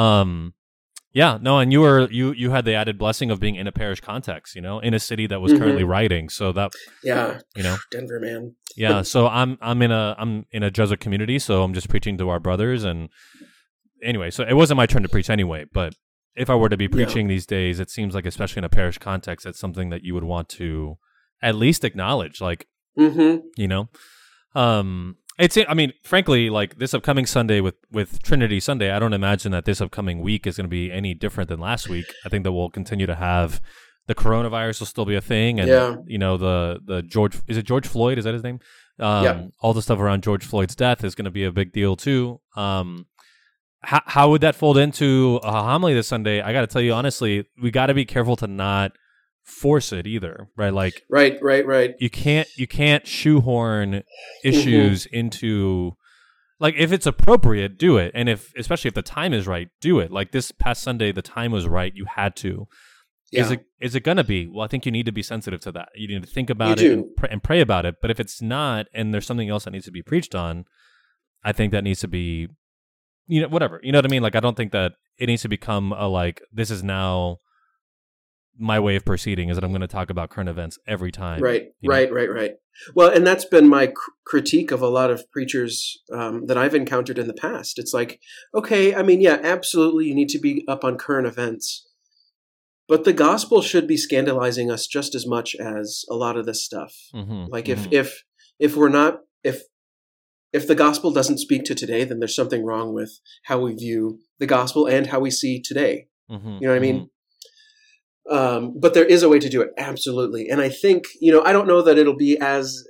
Um 0.00 0.54
yeah, 1.14 1.38
no, 1.40 1.58
and 1.60 1.72
you 1.72 1.80
were 1.80 2.08
you 2.10 2.32
you 2.32 2.50
had 2.50 2.64
the 2.66 2.74
added 2.74 2.98
blessing 2.98 3.30
of 3.30 3.38
being 3.40 3.54
in 3.54 3.66
a 3.66 3.72
parish 3.72 4.00
context, 4.00 4.54
you 4.54 4.60
know, 4.60 4.78
in 4.80 4.92
a 4.94 4.98
city 5.00 5.26
that 5.28 5.40
was 5.40 5.52
Mhm. 5.52 5.58
currently 5.58 5.84
writing. 5.84 6.28
So 6.28 6.52
that 6.52 6.72
Yeah, 7.02 7.40
you 7.56 7.62
know, 7.62 7.76
Denver, 7.90 8.20
man. 8.20 8.56
yeah 8.76 9.02
so 9.02 9.28
i'm 9.28 9.56
i'm 9.62 9.80
in 9.82 9.92
a 9.92 10.16
i'm 10.18 10.46
in 10.50 10.62
a 10.64 10.70
jesuit 10.78 10.98
community 10.98 11.38
so 11.38 11.62
i'm 11.62 11.72
just 11.74 11.88
preaching 11.88 12.18
to 12.18 12.28
our 12.28 12.40
brothers 12.40 12.82
and 12.82 13.08
anyway 14.02 14.30
so 14.30 14.42
it 14.42 14.54
wasn't 14.54 14.76
my 14.76 14.84
turn 14.86 15.02
to 15.04 15.08
preach 15.08 15.30
anyway 15.30 15.64
but 15.72 15.94
if 16.34 16.50
i 16.50 16.54
were 16.56 16.68
to 16.68 16.76
be 16.76 16.88
preaching 16.88 17.28
these 17.28 17.46
days 17.46 17.78
it 17.78 17.88
seems 17.88 18.12
like 18.16 18.26
especially 18.26 18.58
in 18.58 18.64
a 18.64 18.68
parish 18.80 18.98
context 18.98 19.46
it's 19.46 19.60
something 19.60 19.90
that 19.90 20.02
you 20.02 20.12
would 20.12 20.24
want 20.24 20.48
to 20.48 20.96
at 21.40 21.54
least 21.54 21.84
acknowledge 21.84 22.40
like 22.40 22.66
Mm-hmm. 22.98 23.46
you 23.56 23.68
know 23.68 23.88
um 24.56 25.16
it's 25.38 25.58
i 25.68 25.74
mean 25.74 25.92
frankly 26.04 26.48
like 26.48 26.78
this 26.78 26.94
upcoming 26.94 27.26
sunday 27.26 27.60
with 27.60 27.74
with 27.90 28.22
trinity 28.22 28.60
sunday 28.60 28.90
i 28.92 28.98
don't 28.98 29.12
imagine 29.12 29.50
that 29.52 29.64
this 29.64 29.80
upcoming 29.80 30.20
week 30.20 30.46
is 30.46 30.56
going 30.56 30.64
to 30.64 30.70
be 30.70 30.92
any 30.92 31.12
different 31.14 31.48
than 31.48 31.58
last 31.58 31.88
week. 31.88 32.06
I 32.24 32.28
think 32.28 32.44
that 32.44 32.52
we'll 32.52 32.70
continue 32.70 33.06
to 33.06 33.14
have 33.16 33.60
the 34.06 34.14
coronavirus 34.14 34.80
will 34.80 34.86
still 34.86 35.04
be 35.06 35.16
a 35.16 35.20
thing 35.20 35.58
and 35.58 35.68
Yeah. 35.68 35.96
you 36.06 36.18
know 36.18 36.36
the 36.36 36.78
the 36.84 37.02
george 37.02 37.36
is 37.48 37.56
it 37.56 37.64
george 37.64 37.86
floyd? 37.86 38.18
Is 38.18 38.24
that 38.24 38.34
his 38.34 38.42
name? 38.44 38.60
Um 39.00 39.24
Yeah. 39.24 39.42
all 39.60 39.72
the 39.74 39.82
stuff 39.82 39.98
around 39.98 40.22
george 40.22 40.44
floyd's 40.44 40.76
death 40.76 41.02
is 41.02 41.14
going 41.14 41.24
to 41.24 41.30
be 41.30 41.44
a 41.44 41.52
big 41.52 41.72
deal 41.72 41.96
too. 41.96 42.40
Um 42.56 43.06
how, 43.82 44.00
how 44.06 44.30
would 44.30 44.40
that 44.40 44.54
fold 44.54 44.78
into 44.78 45.40
a 45.42 45.50
homily 45.62 45.92
this 45.94 46.08
sunday? 46.08 46.40
I 46.40 46.52
got 46.52 46.62
to 46.62 46.66
tell 46.66 46.80
you 46.80 46.92
honestly 46.92 47.44
we 47.60 47.70
got 47.70 47.86
to 47.86 47.94
be 47.94 48.04
careful 48.04 48.36
to 48.36 48.46
not 48.46 48.92
force 49.44 49.92
it 49.92 50.06
either 50.06 50.48
right? 50.56 50.72
Like 50.72 51.02
Right, 51.10 51.38
right, 51.42 51.66
right. 51.66 51.94
you 51.98 52.10
can't 52.10 52.48
you 52.56 52.66
can't 52.66 53.06
shoehorn 53.06 53.90
mm-hmm. 53.92 54.48
issues 54.48 55.06
into 55.06 55.92
like 56.58 56.74
if 56.76 56.92
it's 56.92 57.06
appropriate 57.06 57.78
do 57.78 57.98
it. 57.98 58.10
And 58.14 58.28
if 58.28 58.52
especially 58.56 58.88
if 58.88 58.94
the 58.94 59.02
time 59.02 59.32
is 59.32 59.46
right 59.46 59.68
do 59.80 60.00
it. 60.00 60.10
Like 60.10 60.32
this 60.32 60.50
past 60.50 60.82
sunday 60.82 61.12
the 61.12 61.22
time 61.22 61.52
was 61.52 61.66
right. 61.68 61.92
You 61.94 62.06
had 62.16 62.36
to. 62.36 62.66
Is 63.32 63.50
it 63.50 63.64
is 63.80 63.96
it 63.96 64.04
gonna 64.04 64.22
be? 64.24 64.46
Well 64.46 64.64
i 64.64 64.68
think 64.68 64.86
you 64.86 64.92
need 64.92 65.06
to 65.06 65.12
be 65.12 65.22
sensitive 65.22 65.60
to 65.60 65.72
that. 65.72 65.88
You 65.94 66.08
need 66.08 66.22
to 66.22 66.30
think 66.30 66.50
about 66.50 66.80
You 66.80 66.86
it 66.86 66.92
and, 66.92 67.16
pr- 67.16 67.26
and 67.26 67.42
pray 67.42 67.60
about 67.60 67.84
it. 67.84 67.96
But 68.00 68.10
if 68.10 68.20
it's 68.20 68.40
not 68.40 68.86
and 68.94 69.12
there's 69.12 69.26
something 69.26 69.50
else 69.50 69.64
that 69.64 69.72
needs 69.72 69.86
to 69.86 69.92
be 69.92 70.02
preached 70.02 70.34
on 70.34 70.64
i 71.42 71.52
think 71.52 71.72
that 71.72 71.84
needs 71.84 72.00
to 72.00 72.08
be 72.08 72.48
you 73.26 73.42
know 73.42 73.48
whatever. 73.48 73.80
You 73.82 73.92
know 73.92 73.98
what 73.98 74.06
i 74.06 74.08
mean? 74.08 74.22
Like 74.22 74.36
i 74.36 74.40
don't 74.40 74.56
think 74.56 74.72
that 74.72 74.92
it 75.18 75.26
needs 75.26 75.42
to 75.42 75.48
become 75.48 75.92
a 75.92 76.08
like 76.08 76.40
this 76.52 76.70
is 76.70 76.82
now 76.82 77.38
my 78.58 78.78
way 78.78 78.96
of 78.96 79.04
proceeding 79.04 79.48
is 79.48 79.56
that 79.56 79.64
i'm 79.64 79.70
going 79.72 79.80
to 79.80 79.86
talk 79.88 80.10
about 80.10 80.30
current 80.30 80.48
events 80.48 80.78
every 80.86 81.10
time 81.10 81.40
Right, 81.42 81.68
you 81.80 81.88
know? 81.88 81.94
right, 81.94 82.12
right, 82.12 82.30
right. 82.30 82.52
Well, 82.94 83.08
and 83.08 83.24
that's 83.26 83.44
been 83.44 83.68
my 83.68 83.86
cr- 83.86 84.10
critique 84.26 84.72
of 84.72 84.82
a 84.82 84.88
lot 84.88 85.10
of 85.10 85.30
preachers 85.30 85.96
um, 86.12 86.46
that 86.46 86.58
I've 86.58 86.74
encountered 86.74 87.18
in 87.18 87.28
the 87.28 87.32
past. 87.34 87.78
It's 87.78 87.94
like, 87.94 88.18
okay, 88.52 88.92
I 88.96 89.02
mean, 89.04 89.20
yeah, 89.20 89.38
absolutely, 89.42 90.06
you 90.06 90.14
need 90.14 90.28
to 90.30 90.40
be 90.40 90.64
up 90.66 90.82
on 90.82 90.98
current 90.98 91.26
events, 91.28 91.86
but 92.88 93.04
the 93.04 93.12
gospel 93.12 93.62
should 93.62 93.86
be 93.86 93.96
scandalizing 93.96 94.72
us 94.72 94.88
just 94.88 95.14
as 95.14 95.24
much 95.26 95.54
as 95.54 96.04
a 96.10 96.14
lot 96.14 96.36
of 96.36 96.46
this 96.46 96.64
stuff. 96.64 96.92
Mhm, 97.14 97.48
Like, 97.48 97.68
if 97.68 97.88
mhm. 97.88 97.92
if 97.92 98.24
if 98.58 98.76
we're 98.76 98.88
not 98.88 99.20
if 99.44 99.62
if 100.52 100.66
the 100.66 100.74
gospel 100.74 101.12
doesn't 101.12 101.38
speak 101.38 101.64
to 101.64 101.74
today, 101.74 102.04
then 102.04 102.18
there's 102.18 102.36
something 102.36 102.64
wrong 102.64 102.92
with 102.92 103.20
how 103.44 103.60
we 103.60 103.74
view 103.74 104.20
the 104.38 104.46
gospel 104.46 104.86
and 104.86 105.06
how 105.08 105.20
we 105.20 105.30
see 105.30 105.60
today. 105.60 106.08
Mhm, 106.30 106.60
You 106.60 106.66
know 106.66 106.72
what 106.72 106.76
I 106.76 106.80
mean? 106.80 107.10
Um, 108.30 108.78
but 108.78 108.94
there 108.94 109.04
is 109.04 109.22
a 109.22 109.28
way 109.28 109.38
to 109.38 109.48
do 109.48 109.60
it, 109.60 109.70
absolutely. 109.76 110.48
And 110.48 110.60
I 110.60 110.68
think, 110.70 111.04
you 111.20 111.30
know, 111.30 111.42
I 111.42 111.52
don't 111.52 111.66
know 111.68 111.82
that 111.82 111.98
it'll 111.98 112.16
be 112.16 112.38
as 112.38 112.82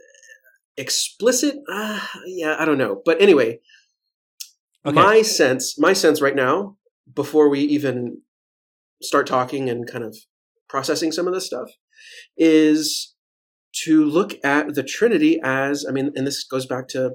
explicit. 0.77 1.57
Uh, 1.71 2.01
yeah, 2.27 2.57
I 2.59 2.65
don't 2.65 2.79
know. 2.79 3.03
But 3.05 3.21
anyway, 3.21 3.59
Okay. 4.87 4.95
my 4.95 5.23
sense, 5.23 5.79
my 5.79 5.93
sense 5.93 6.21
right 6.21 6.37
now 6.37 6.77
before 7.13 7.49
we 7.49 7.61
even 7.61 8.21
start 9.03 9.27
talking 9.27 9.69
and 9.71 9.91
kind 9.91 10.05
of 10.05 10.17
processing 10.69 11.11
some 11.11 11.27
of 11.27 11.35
this 11.35 11.47
stuff 11.47 11.69
is 12.37 13.15
to 13.85 14.05
look 14.05 14.35
at 14.45 14.75
the 14.75 14.83
Trinity 14.83 15.41
as, 15.43 15.85
I 15.89 15.93
mean, 15.93 16.13
and 16.15 16.27
this 16.27 16.45
goes 16.45 16.67
back 16.67 16.87
to 16.89 17.15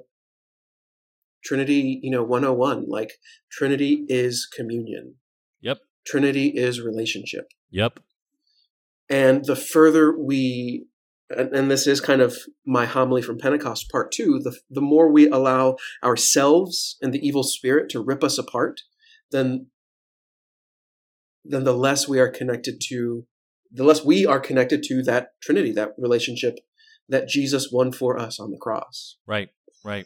Trinity, 1.44 2.00
you 2.04 2.12
know, 2.12 2.24
101, 2.24 2.86
like 2.90 3.14
Trinity 3.52 4.06
is 4.10 4.48
communion. 4.54 5.16
Yep. 5.62 5.80
Trinity 6.06 6.48
is 6.50 6.82
relationship. 6.82 7.50
Yep. 7.72 8.00
And 9.10 9.44
the 9.46 9.56
further 9.56 10.16
we, 10.18 10.86
and, 11.30 11.54
and 11.54 11.72
this 11.72 11.88
is 11.88 12.00
kind 12.00 12.22
of 12.22 12.38
my 12.66 12.86
homily 12.86 13.22
from 13.22 13.40
Pentecost 13.40 13.90
part 13.90 14.12
two, 14.12 14.40
the, 14.44 14.56
the 14.70 14.82
more 14.82 15.12
we 15.12 15.28
allow 15.28 15.78
ourselves 16.04 16.98
and 17.02 17.12
the 17.14 17.26
evil 17.28 17.44
spirit 17.44 17.90
to 17.90 18.04
rip 18.04 18.24
us 18.24 18.38
apart, 18.38 18.82
then, 19.32 19.68
then 21.44 21.64
the 21.64 21.74
less 21.74 22.08
we 22.08 22.20
are 22.20 22.30
connected 22.30 22.80
to, 22.90 23.26
the 23.72 23.84
less 23.84 24.06
we 24.06 24.26
are 24.26 24.40
connected 24.40 24.84
to 24.84 25.02
that 25.04 25.30
Trinity, 25.42 25.72
that 25.72 25.94
relationship 25.98 26.60
that 27.08 27.28
Jesus 27.28 27.70
won 27.72 27.92
for 27.92 28.20
us 28.20 28.40
on 28.40 28.52
the 28.52 28.58
cross. 28.58 29.18
Right. 29.26 29.50
Right. 29.84 30.06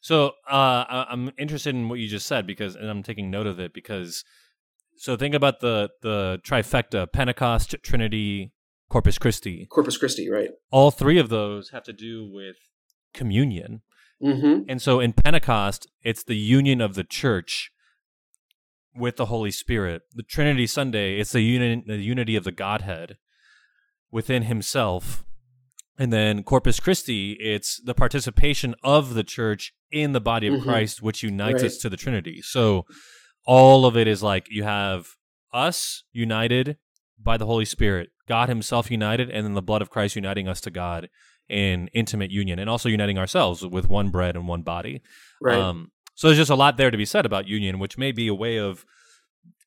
So 0.00 0.32
uh, 0.48 1.06
I'm 1.08 1.32
interested 1.36 1.74
in 1.74 1.88
what 1.88 1.98
you 1.98 2.06
just 2.06 2.26
said 2.26 2.46
because, 2.46 2.76
and 2.76 2.88
I'm 2.88 3.02
taking 3.02 3.30
note 3.30 3.48
of 3.48 3.58
it 3.58 3.74
because. 3.74 4.24
So 4.98 5.16
think 5.16 5.34
about 5.34 5.60
the 5.60 5.90
the 6.02 6.40
trifecta: 6.44 7.06
Pentecost, 7.12 7.74
Trinity, 7.82 8.52
Corpus 8.88 9.18
Christi. 9.18 9.66
Corpus 9.70 9.96
Christi, 9.96 10.28
right? 10.30 10.50
All 10.70 10.90
three 10.90 11.18
of 11.18 11.28
those 11.28 11.70
have 11.70 11.84
to 11.84 11.92
do 11.92 12.28
with 12.30 12.56
communion, 13.14 13.82
Mm-hmm. 14.22 14.62
and 14.68 14.80
so 14.80 14.98
in 15.00 15.12
Pentecost, 15.12 15.86
it's 16.02 16.22
the 16.24 16.36
union 16.36 16.80
of 16.80 16.94
the 16.94 17.04
church 17.04 17.70
with 18.94 19.16
the 19.16 19.26
Holy 19.26 19.50
Spirit. 19.50 20.02
The 20.14 20.22
Trinity 20.22 20.66
Sunday, 20.66 21.20
it's 21.20 21.32
the 21.32 21.42
union, 21.42 21.84
the 21.86 21.98
unity 21.98 22.34
of 22.36 22.44
the 22.44 22.52
Godhead 22.52 23.16
within 24.10 24.44
Himself. 24.44 25.24
And 25.98 26.12
then 26.12 26.42
Corpus 26.42 26.80
Christi, 26.80 27.32
it's 27.40 27.80
the 27.82 27.94
participation 27.94 28.74
of 28.82 29.14
the 29.14 29.24
church 29.24 29.72
in 29.90 30.12
the 30.12 30.20
body 30.20 30.46
of 30.46 30.54
Mhm. 30.60 30.62
Christ, 30.62 31.02
which 31.02 31.22
unites 31.22 31.62
Right. 31.62 31.70
us 31.70 31.76
to 31.78 31.88
the 31.90 31.96
Trinity. 31.96 32.40
So 32.42 32.86
all 33.46 33.86
of 33.86 33.96
it 33.96 34.06
is 34.08 34.22
like 34.22 34.48
you 34.50 34.64
have 34.64 35.08
us 35.52 36.04
united 36.12 36.76
by 37.18 37.36
the 37.36 37.46
Holy 37.46 37.64
Spirit, 37.64 38.10
God 38.28 38.48
Himself 38.48 38.90
united, 38.90 39.30
and 39.30 39.46
then 39.46 39.54
the 39.54 39.62
blood 39.62 39.80
of 39.82 39.88
Christ 39.90 40.16
uniting 40.16 40.48
us 40.48 40.60
to 40.62 40.70
God 40.70 41.08
in 41.48 41.88
intimate 41.94 42.30
union, 42.30 42.58
and 42.58 42.68
also 42.68 42.88
uniting 42.88 43.18
ourselves 43.18 43.64
with 43.64 43.88
one 43.88 44.10
bread 44.10 44.36
and 44.36 44.46
one 44.48 44.62
body. 44.62 45.00
Right. 45.40 45.56
Um, 45.58 45.92
so 46.14 46.26
there's 46.28 46.38
just 46.38 46.50
a 46.50 46.54
lot 46.56 46.76
there 46.76 46.90
to 46.90 46.96
be 46.98 47.04
said 47.04 47.24
about 47.24 47.46
union, 47.46 47.78
which 47.78 47.96
may 47.96 48.10
be 48.12 48.26
a 48.28 48.34
way 48.34 48.58
of 48.58 48.84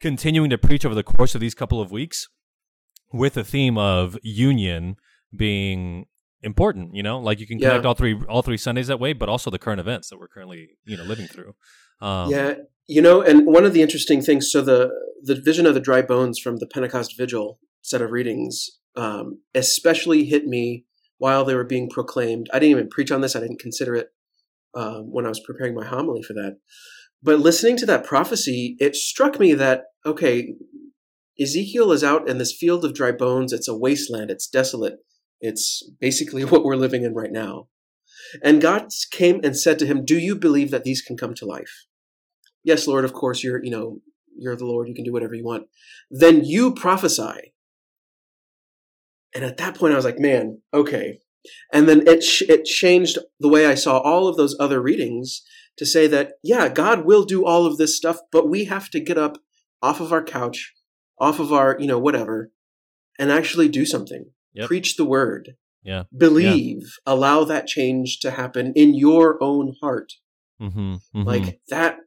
continuing 0.01 0.49
to 0.49 0.57
preach 0.57 0.85
over 0.85 0.95
the 0.95 1.03
course 1.03 1.35
of 1.35 1.41
these 1.41 1.55
couple 1.55 1.79
of 1.81 1.91
weeks 1.91 2.27
with 3.11 3.33
the 3.33 3.43
theme 3.43 3.77
of 3.77 4.17
union 4.23 4.95
being 5.35 6.05
important 6.41 6.95
you 6.95 7.03
know 7.03 7.19
like 7.19 7.37
you 7.39 7.45
can 7.45 7.59
Yeah. 7.59 7.69
connect 7.69 7.85
all 7.85 7.93
three 7.95 8.17
all 8.29 8.41
three 8.41 8.55
sundays 8.57 8.87
that 8.87 8.99
way 8.99 9.11
but 9.11 9.27
also 9.27 9.49
the 9.49 9.59
current 9.59 9.79
events 9.79 10.09
that 10.09 10.17
we're 10.17 10.29
currently 10.29 10.69
you 10.85 10.95
know 10.95 11.03
living 11.03 11.27
through 11.27 11.53
um 11.99 12.29
yeah, 12.31 12.53
you 12.89 13.03
know, 13.03 13.21
and 13.21 13.45
one 13.45 13.65
of 13.65 13.73
the 13.73 13.83
interesting 13.83 14.19
things. 14.19 14.51
So 14.51 14.61
the 14.61 14.89
the 15.21 15.39
vision 15.39 15.67
of 15.67 15.75
the 15.75 15.79
dry 15.79 16.01
bones 16.01 16.39
from 16.39 16.57
the 16.57 16.65
Pentecost 16.65 17.15
Vigil 17.15 17.59
set 17.83 18.01
of 18.01 18.09
readings, 18.09 18.67
um, 18.95 19.41
especially 19.53 20.25
hit 20.25 20.47
me 20.47 20.85
while 21.19 21.45
they 21.45 21.53
were 21.53 21.63
being 21.63 21.87
proclaimed. 21.87 22.49
I 22.51 22.57
didn't 22.57 22.71
even 22.71 22.89
preach 22.89 23.11
on 23.11 23.21
this. 23.21 23.35
I 23.35 23.41
didn't 23.41 23.59
consider 23.59 23.93
it 23.93 24.07
um, 24.73 25.11
when 25.11 25.25
I 25.25 25.29
was 25.29 25.39
preparing 25.39 25.75
my 25.75 25.85
homily 25.85 26.23
for 26.23 26.33
that. 26.33 26.57
But 27.21 27.39
listening 27.39 27.77
to 27.77 27.85
that 27.85 28.05
prophecy, 28.05 28.75
it 28.79 28.95
struck 28.95 29.39
me 29.39 29.53
that 29.53 29.83
okay, 30.03 30.55
Ezekiel 31.39 31.91
is 31.91 32.03
out 32.03 32.27
in 32.27 32.39
this 32.39 32.57
field 32.59 32.83
of 32.83 32.95
dry 32.95 33.11
bones. 33.11 33.53
It's 33.53 33.67
a 33.67 33.77
wasteland. 33.77 34.31
It's 34.31 34.47
desolate. 34.47 34.95
It's 35.39 35.87
basically 36.01 36.43
what 36.45 36.63
we're 36.63 36.75
living 36.75 37.03
in 37.03 37.13
right 37.13 37.31
now. 37.31 37.67
And 38.43 38.59
God 38.59 38.87
came 39.11 39.41
and 39.43 39.55
said 39.55 39.77
to 39.77 39.85
him, 39.85 40.05
"Do 40.05 40.17
you 40.17 40.35
believe 40.35 40.71
that 40.71 40.85
these 40.85 41.03
can 41.03 41.17
come 41.17 41.35
to 41.35 41.45
life?" 41.45 41.85
Yes, 42.63 42.87
Lord, 42.87 43.05
of 43.05 43.13
course, 43.13 43.43
you're, 43.43 43.63
you 43.63 43.71
know, 43.71 43.99
you're 44.37 44.55
the 44.55 44.65
Lord, 44.65 44.87
you 44.87 44.95
can 44.95 45.03
do 45.03 45.13
whatever 45.13 45.35
you 45.35 45.43
want. 45.43 45.67
Then 46.09 46.43
you 46.43 46.73
prophesy. 46.73 47.53
And 49.33 49.43
at 49.43 49.57
that 49.57 49.75
point, 49.75 49.93
I 49.93 49.95
was 49.95 50.05
like, 50.05 50.19
man, 50.19 50.61
okay. 50.73 51.19
And 51.71 51.87
then 51.87 52.07
it, 52.07 52.21
ch- 52.21 52.43
it 52.43 52.65
changed 52.65 53.17
the 53.39 53.49
way 53.49 53.65
I 53.65 53.75
saw 53.75 53.99
all 53.99 54.27
of 54.27 54.37
those 54.37 54.55
other 54.59 54.81
readings 54.81 55.43
to 55.77 55.85
say 55.85 56.07
that, 56.07 56.33
yeah, 56.43 56.67
God 56.67 57.05
will 57.05 57.23
do 57.23 57.45
all 57.45 57.65
of 57.65 57.77
this 57.77 57.95
stuff, 57.95 58.19
but 58.31 58.49
we 58.49 58.65
have 58.65 58.89
to 58.89 58.99
get 58.99 59.17
up 59.17 59.37
off 59.81 59.99
of 60.01 60.11
our 60.11 60.23
couch, 60.23 60.73
off 61.19 61.39
of 61.39 61.53
our, 61.53 61.77
you 61.79 61.87
know, 61.87 61.99
whatever, 61.99 62.51
and 63.17 63.31
actually 63.31 63.69
do 63.69 63.85
something. 63.85 64.31
Yep. 64.53 64.67
Preach 64.67 64.97
the 64.97 65.05
word. 65.05 65.55
Yeah. 65.83 66.03
Believe. 66.15 66.97
Allow 67.05 67.45
that 67.45 67.67
change 67.67 68.19
to 68.19 68.31
happen 68.31 68.73
in 68.75 68.93
your 68.93 69.41
own 69.41 69.75
heart 69.81 70.13
mm-hmm, 70.61 70.95
like 71.13 71.59
that 71.69 71.97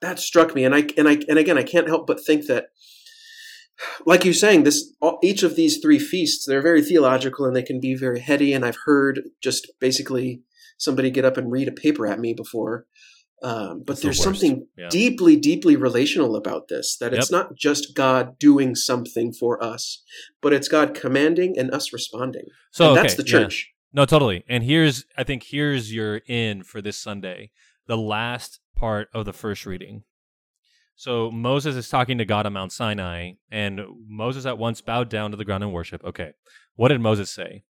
that 0.00 0.18
struck 0.18 0.54
me 0.54 0.64
and 0.64 0.74
i 0.74 0.86
and 0.96 1.08
i 1.08 1.18
and 1.28 1.38
again 1.38 1.58
i 1.58 1.62
can't 1.62 1.88
help 1.88 2.06
but 2.06 2.24
think 2.24 2.46
that 2.46 2.66
like 4.06 4.24
you're 4.24 4.34
saying 4.34 4.64
this 4.64 4.92
each 5.22 5.42
of 5.42 5.56
these 5.56 5.78
three 5.78 5.98
feasts 5.98 6.44
they're 6.46 6.62
very 6.62 6.82
theological 6.82 7.44
and 7.46 7.54
they 7.54 7.62
can 7.62 7.80
be 7.80 7.94
very 7.94 8.20
heady 8.20 8.52
and 8.52 8.64
i've 8.64 8.78
heard 8.84 9.22
just 9.42 9.70
basically 9.80 10.42
somebody 10.78 11.10
get 11.10 11.24
up 11.24 11.36
and 11.36 11.50
read 11.50 11.68
a 11.68 11.72
paper 11.72 12.06
at 12.06 12.20
me 12.20 12.32
before 12.32 12.86
um, 13.40 13.84
but 13.86 14.02
there's 14.02 14.18
worst. 14.18 14.24
something 14.24 14.66
Yeah. 14.76 14.88
deeply 14.88 15.36
deeply 15.36 15.76
relational 15.76 16.34
about 16.34 16.66
this 16.68 16.96
that 16.96 17.14
it's 17.14 17.30
not 17.30 17.54
just 17.54 17.94
god 17.94 18.36
doing 18.38 18.74
something 18.74 19.32
for 19.32 19.62
us 19.62 20.02
but 20.42 20.52
it's 20.52 20.66
god 20.66 20.92
commanding 20.92 21.56
and 21.56 21.70
us 21.70 21.92
responding 21.92 22.46
so 22.72 22.88
and 22.88 22.98
okay, 22.98 23.02
that's 23.02 23.14
the 23.14 23.22
yeah. 23.24 23.44
church 23.44 23.72
No, 23.92 24.04
totally. 24.04 24.44
And 24.48 24.64
here's 24.64 25.04
I 25.16 25.24
think 25.24 25.44
here's 25.44 25.92
your 25.92 26.20
in 26.26 26.62
for 26.62 26.82
this 26.82 26.98
Sunday. 26.98 27.50
The 27.86 27.96
last 27.96 28.60
part 28.78 29.08
of 29.12 29.24
the 29.24 29.32
first 29.32 29.66
reading. 29.66 30.04
So 30.96 31.30
Moses 31.30 31.76
is 31.76 31.88
talking 31.88 32.18
to 32.18 32.24
God 32.24 32.44
on 32.46 32.52
Mount 32.54 32.72
Sinai, 32.72 33.32
and 33.50 33.80
Moses 34.08 34.46
at 34.46 34.58
once 34.58 34.80
bowed 34.80 35.08
down 35.08 35.30
to 35.30 35.36
the 35.36 35.44
ground 35.44 35.62
in 35.62 35.70
worship. 35.72 36.02
Okay. 36.04 36.32
What 36.74 36.88
did 36.88 37.00
Moses 37.00 37.30
say? 37.30 37.64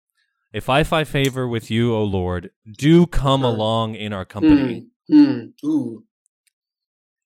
If 0.53 0.69
I 0.69 0.83
find 0.83 1.07
favor 1.07 1.47
with 1.47 1.69
you, 1.71 1.93
O 1.93 2.03
Lord, 2.03 2.51
do 2.77 3.05
come 3.07 3.43
Uh-huh. 3.43 3.53
along 3.55 3.95
in 3.95 4.13
our 4.13 4.25
company. 4.25 4.87
Hmm. 5.09 5.15
Hmm. 5.15 5.67
ooh 5.67 6.03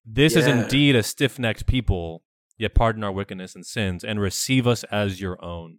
This 0.04 0.34
is 0.36 0.46
indeed 0.46 0.96
a 0.96 1.02
stiff 1.02 1.38
necked 1.38 1.66
people, 1.66 2.22
yet 2.58 2.74
pardon 2.74 3.04
our 3.04 3.12
wickedness 3.12 3.54
and 3.54 3.64
sins, 3.64 4.02
and 4.04 4.20
receive 4.20 4.66
us 4.66 4.84
as 4.84 5.20
your 5.20 5.42
own. 5.44 5.78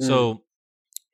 Mm. 0.00 0.06
So 0.06 0.44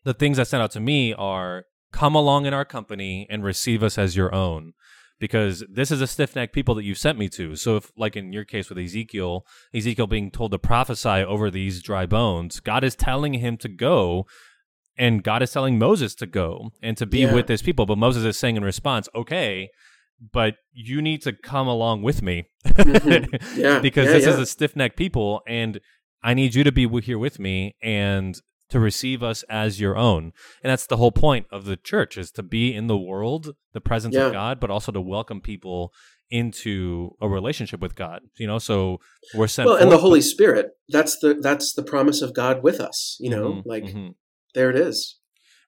the 0.05 0.15
things 0.15 0.37
that 0.37 0.47
stand 0.49 0.63
out 0.63 0.73
to 0.73 0.81
me 0.81 1.13
are 1.15 1.65
come 1.93 2.15
along 2.15 2.45
in 2.47 2.53
our 2.55 2.65
company 2.65 3.27
and 3.31 3.43
receive 3.43 3.83
us 3.83 3.97
as 3.99 4.15
your 4.17 4.35
own. 4.35 4.75
Because 5.21 5.65
this 5.69 5.91
is 5.91 6.01
a 6.01 6.07
stiff 6.07 6.37
necked 6.37 6.55
people 6.55 6.75
that 6.77 6.85
you 6.85 6.95
sent 6.95 7.19
me 7.19 7.29
to. 7.31 7.57
So 7.57 7.77
if 7.77 7.91
like 7.97 8.15
in 8.17 8.33
your 8.33 8.45
case 8.45 8.69
with 8.69 8.79
Ezekiel, 8.79 9.45
Ezekiel 9.75 10.07
being 10.07 10.31
told 10.31 10.53
to 10.53 10.59
prophesy 10.59 11.09
over 11.25 11.51
these 11.51 11.83
dry 11.83 12.07
bones, 12.07 12.61
God 12.61 12.85
is 12.85 12.95
telling 12.95 13.35
him 13.35 13.57
to 13.59 13.69
go 13.69 14.27
and 14.97 15.23
God 15.23 15.43
is 15.43 15.53
telling 15.53 15.79
Moses 15.79 16.15
to 16.17 16.27
go 16.27 16.71
and 16.83 16.97
to 16.97 17.07
be 17.07 17.21
Yeah. 17.21 17.35
with 17.35 17.49
his 17.49 17.63
people. 17.63 17.85
But 17.87 17.99
Moses 17.99 18.25
is 18.25 18.37
saying 18.37 18.57
in 18.57 18.65
response, 18.65 19.09
Okay, 19.15 19.71
but 20.33 20.55
you 20.73 21.01
need 21.03 21.23
to 21.23 21.33
come 21.33 21.67
along 21.69 22.03
with 22.03 22.23
me. 22.23 22.45
Mhm. 22.67 23.41
Yeah, 23.57 23.81
because 23.81 24.07
yeah, 24.07 24.13
this 24.15 24.27
is 24.27 24.39
a 24.39 24.47
stiff 24.47 24.75
necked 24.77 24.97
people, 24.97 25.43
and 25.47 25.81
I 26.23 26.35
need 26.35 26.55
you 26.55 26.65
to 26.65 26.73
be 26.73 26.89
here 27.01 27.19
with 27.19 27.39
me 27.39 27.75
and 27.83 28.37
to 28.71 28.79
receive 28.81 29.23
us 29.23 29.43
as 29.49 29.81
your 29.81 29.97
own. 29.97 30.33
And 30.63 30.71
that's 30.71 30.87
the 30.87 30.97
whole 30.99 31.13
point 31.13 31.47
of 31.51 31.65
the 31.65 31.77
church 31.77 32.19
is 32.19 32.31
to 32.33 32.43
be 32.43 32.75
in 32.75 32.87
the 32.87 32.99
world, 32.99 33.55
the 33.73 33.81
presence 33.81 34.15
Yeah. 34.15 34.27
of 34.27 34.33
God, 34.33 34.61
but 34.61 34.71
also 34.71 34.93
to 34.93 35.01
welcome 35.01 35.41
people 35.41 35.93
into 36.31 37.17
a 37.21 37.29
relationship 37.29 37.81
with 37.81 37.95
God. 37.95 38.23
You 38.37 38.47
know, 38.47 38.59
so 38.59 39.01
we're 39.35 39.47
sent 39.47 39.67
well 39.67 39.77
and 39.77 39.91
the 39.91 39.99
holy 39.99 40.21
spirit 40.21 40.71
that's 40.89 41.19
the 41.19 41.35
that's 41.35 41.75
the 41.75 41.83
promise 41.83 42.23
of 42.23 42.35
god 42.35 42.63
with 42.63 42.81
us 42.81 43.17
you 43.21 43.29
know 43.29 43.53
Mhm, 43.53 43.63
like 43.67 43.85
mhm. 43.85 44.15
there 44.55 44.71
it 44.71 44.77
is 44.77 45.19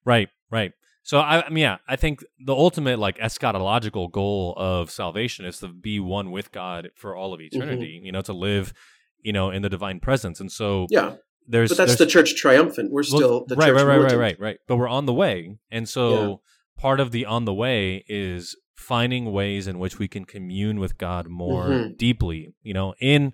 Right, 0.04 0.28
right. 0.50 0.72
So 1.02 1.18
I, 1.18 1.44
I 1.46 1.48
mean, 1.50 1.62
yeah, 1.62 1.78
I 1.88 1.96
think 1.96 2.24
the 2.44 2.54
ultimate 2.54 2.98
like 2.98 3.18
eschatological 3.18 4.10
goal 4.10 4.54
of 4.56 4.90
salvation 4.90 5.44
is 5.44 5.58
to 5.58 5.68
be 5.68 6.00
one 6.00 6.30
with 6.30 6.52
God 6.52 6.90
for 6.94 7.14
all 7.16 7.34
of 7.34 7.40
eternity. 7.40 8.00
You 8.02 8.12
know, 8.12 8.22
to 8.22 8.32
live, 8.32 8.72
you 9.20 9.32
know, 9.32 9.50
in 9.50 9.62
the 9.62 9.68
divine 9.68 10.00
presence. 10.00 10.40
And 10.40 10.50
so 10.50 10.86
yeah 10.90 11.16
there's 11.50 11.70
but 11.70 11.76
that's 11.78 11.90
there's, 11.92 11.98
the 11.98 12.06
church 12.06 12.34
triumphant 12.36 12.90
we're 12.92 13.02
still 13.02 13.44
the 13.46 13.56
right, 13.56 13.66
church 13.68 13.76
right, 13.76 13.82
right, 13.84 13.86
right, 13.88 13.96
militant. 13.98 14.20
right, 14.20 14.40
right. 14.40 14.58
But 14.66 14.76
we're 14.76 14.88
on 14.88 15.06
the 15.06 15.12
way, 15.12 15.58
and 15.70 15.88
so 15.88 16.40
part 16.78 17.00
of 17.00 17.10
the 17.10 17.26
on 17.26 17.44
the 17.44 17.54
way 17.54 18.04
is 18.08 18.56
finding 18.76 19.30
ways 19.32 19.66
in 19.66 19.78
which 19.78 19.98
we 19.98 20.08
can 20.08 20.24
commune 20.24 20.80
with 20.80 20.96
God 20.96 21.28
more 21.28 21.68
Mhm. 21.68 21.96
deeply. 21.98 22.54
You 22.62 22.74
know, 22.74 22.94
in 23.00 23.32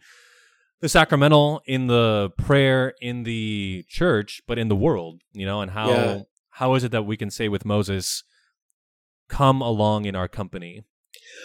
the 0.80 0.88
sacramental, 0.88 1.62
in 1.66 1.86
the 1.86 2.30
prayer, 2.36 2.94
in 3.00 3.22
the 3.22 3.84
church, 3.88 4.42
but 4.46 4.58
in 4.58 4.68
the 4.68 4.76
world. 4.76 5.20
You 5.32 5.46
know, 5.46 5.60
and 5.60 5.70
how 5.70 5.90
Yeah. 5.90 6.22
how 6.60 6.74
is 6.74 6.84
it 6.84 6.90
that 6.92 7.04
we 7.06 7.16
can 7.16 7.30
say 7.30 7.48
with 7.48 7.64
Moses, 7.64 8.24
"Come 9.28 9.60
along 9.62 10.04
in 10.06 10.14
our 10.16 10.28
company, 10.28 10.84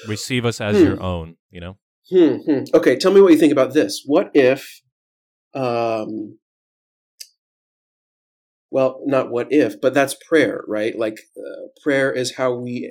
receive 0.07 0.45
us 0.45 0.59
as 0.61 0.77
Hmm. 0.77 0.83
your 0.85 1.01
own." 1.01 1.37
You 1.51 1.59
know. 1.61 1.77
Hmm, 2.09 2.35
hmm. 2.45 2.63
Okay, 2.73 2.95
tell 2.97 3.11
me 3.13 3.21
what 3.21 3.31
you 3.31 3.37
think 3.37 3.51
about 3.53 3.73
this. 3.73 4.03
What 4.05 4.31
if, 4.33 4.81
um, 5.53 6.39
well, 8.71 9.01
not 9.05 9.29
what 9.29 9.47
if, 9.51 9.79
but 9.81 9.93
that's 9.93 10.15
prayer, 10.27 10.63
right? 10.67 10.97
Like 10.97 11.19
uh, 11.37 11.67
prayer 11.83 12.11
is 12.11 12.35
how 12.37 12.53
we 12.53 12.89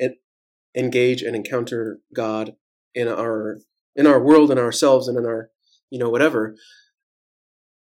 engage 0.77 1.23
and 1.23 1.35
encounter 1.35 2.01
God 2.15 2.55
in 2.95 3.09
our 3.09 3.59
in 3.97 4.07
our 4.07 4.23
world 4.23 4.51
and 4.51 4.61
ourselves 4.61 5.09
and 5.09 5.19
in 5.19 5.25
our 5.25 5.51
you 5.91 5.99
know 5.99 6.09
whatever 6.09 6.55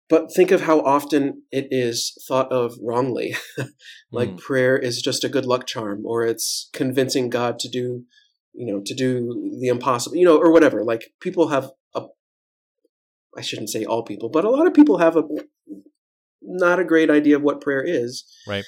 but 0.10 0.34
think 0.34 0.50
of 0.50 0.62
how 0.62 0.80
often 0.82 1.44
it 1.52 1.68
is 1.70 2.18
thought 2.28 2.52
of 2.52 2.74
wrongly 2.82 3.36
like 4.12 4.30
mm. 4.32 4.40
prayer 4.40 4.78
is 4.78 5.02
just 5.02 5.24
a 5.24 5.30
good 5.30 5.46
luck 5.46 5.68
charm 5.68 6.04
or 6.06 6.26
it's 6.26 6.70
convincing 6.74 7.30
god 7.30 7.60
to 7.60 7.70
do 7.70 8.04
you 8.54 8.66
know 8.66 8.82
to 8.84 8.94
do 8.94 9.58
the 9.60 9.68
impossible 9.68 10.16
you 10.16 10.26
know 10.26 10.38
or 10.38 10.52
whatever 10.52 10.84
like 10.84 11.14
people 11.22 11.50
have 11.50 11.72
a 11.96 12.04
i 13.38 13.42
shouldn't 13.42 13.70
say 13.70 13.86
all 13.86 14.04
people 14.04 14.30
but 14.30 14.46
a 14.46 14.50
lot 14.50 14.68
of 14.68 14.74
people 14.74 14.98
have 14.98 15.16
a 15.16 15.24
not 16.42 16.80
a 16.80 16.86
great 16.86 17.10
idea 17.10 17.36
of 17.36 17.42
what 17.42 17.62
prayer 17.62 17.84
is 17.86 18.24
right 18.48 18.66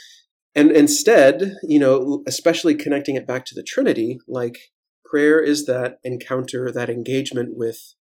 and 0.56 0.72
instead 0.72 1.56
you 1.64 1.80
know 1.80 2.24
especially 2.28 2.76
connecting 2.76 3.16
it 3.16 3.28
back 3.28 3.46
to 3.46 3.56
the 3.56 3.64
trinity 3.64 4.20
like 4.28 4.58
prayer 5.06 5.42
is 5.42 5.66
that 5.66 5.98
encounter 6.04 6.72
that 6.72 6.90
engagement 6.90 7.50
with 7.56 7.96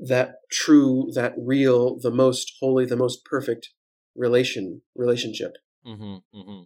that 0.00 0.36
true, 0.50 1.10
that 1.14 1.34
real, 1.36 1.98
the 1.98 2.10
most 2.10 2.54
holy, 2.60 2.86
the 2.86 2.96
most 2.96 3.24
perfect 3.24 3.70
relation 4.16 4.82
relationship. 4.96 5.52
Mm-hmm, 5.86 6.16
mm-hmm. 6.36 6.62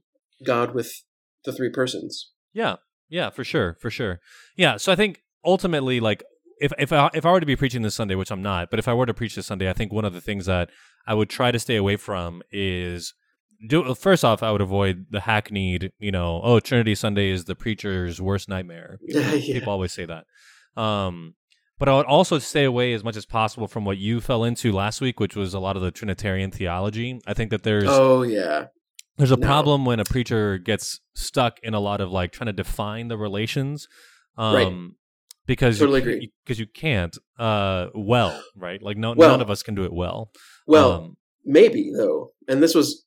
God 0.47 0.75
with 0.75 1.03
the 1.45 1.53
three 1.53 1.71
persons. 1.71 2.31
Yeah, 2.53 2.77
yeah, 3.09 3.31
for 3.31 3.45
sure, 3.45 3.77
for 3.81 3.91
sure. 3.91 4.21
Yeah, 4.57 4.77
so 4.77 4.93
I 4.93 4.97
think 4.97 5.23
ultimately, 5.45 6.01
like, 6.01 6.23
if 6.65 6.73
if 6.79 6.93
I 6.93 7.11
if 7.13 7.27
I 7.27 7.31
were 7.31 7.41
to 7.41 7.47
be 7.47 7.57
preaching 7.57 7.83
this 7.83 7.95
Sunday, 7.95 8.15
which 8.15 8.31
I'm 8.31 8.43
not, 8.43 8.71
but 8.71 8.79
if 8.79 8.89
I 8.89 8.95
were 8.95 9.07
to 9.07 9.15
preach 9.15 9.35
this 9.35 9.47
Sunday, 9.47 9.69
I 9.69 9.75
think 9.75 9.93
one 9.93 10.05
of 10.05 10.15
the 10.15 10.21
things 10.21 10.47
that 10.47 10.71
I 11.07 11.15
would 11.15 11.29
try 11.29 11.51
to 11.51 11.59
stay 11.59 11.77
away 11.77 11.97
from 11.97 12.43
is 12.51 13.15
do 13.69 13.95
first 13.95 14.25
off, 14.25 14.43
I 14.43 14.51
would 14.51 14.61
avoid 14.61 15.07
the 15.11 15.21
hackneyed, 15.21 15.93
you 15.99 16.11
know, 16.11 16.41
oh, 16.43 16.61
Trinity 16.61 16.95
Sunday 16.95 17.31
is 17.31 17.45
the 17.45 17.55
preacher's 17.55 18.21
worst 18.21 18.49
nightmare. 18.49 18.99
People, 19.07 19.23
yeah. 19.23 19.55
people 19.59 19.73
always 19.73 19.93
say 19.93 20.07
that. 20.07 20.25
Um, 20.81 21.35
but 21.79 21.89
I 21.89 21.97
would 21.97 22.07
also 22.07 22.39
stay 22.39 22.65
away 22.65 22.95
as 22.95 23.05
much 23.05 23.17
as 23.17 23.27
possible 23.27 23.69
from 23.69 23.85
what 23.85 23.99
you 23.99 24.21
fell 24.21 24.45
into 24.45 24.73
last 24.73 25.01
week, 25.01 25.21
which 25.21 25.37
was 25.37 25.55
a 25.55 25.59
lot 25.59 25.77
of 25.77 25.83
the 25.83 25.91
Trinitarian 25.91 26.51
theology. 26.51 27.21
I 27.27 27.35
think 27.35 27.51
that 27.51 27.63
there's 27.63 27.85
oh 27.87 28.23
yeah, 28.23 28.67
there's 29.19 29.33
a 29.33 29.37
no. 29.37 29.47
problem 29.47 29.85
when 29.85 30.01
a 30.01 30.05
preacher 30.05 30.59
gets 30.59 31.01
stuck 31.15 31.59
in 31.63 31.75
a 31.75 31.81
lot 31.81 32.01
of 32.01 32.11
like 32.11 32.33
trying 32.33 32.47
to 32.47 32.53
define 32.53 33.09
the 33.09 33.19
relations, 33.19 33.89
um, 34.39 34.55
right. 34.55 34.95
Because 35.47 35.79
totally 35.79 36.23
you, 36.23 36.29
because 36.45 36.59
you 36.59 36.67
can't 36.67 37.17
uh 37.39 37.89
well 37.95 38.41
right 38.57 38.83
like 38.83 38.97
no 38.97 39.15
well, 39.15 39.31
none 39.31 39.41
of 39.41 39.51
us 39.51 39.63
can 39.63 39.75
do 39.75 39.85
it 39.85 39.93
well. 39.93 40.31
Well, 40.67 40.93
um, 40.93 41.17
maybe 41.45 41.93
though, 41.97 42.33
and 42.49 42.63
this 42.63 42.75
was 42.75 43.05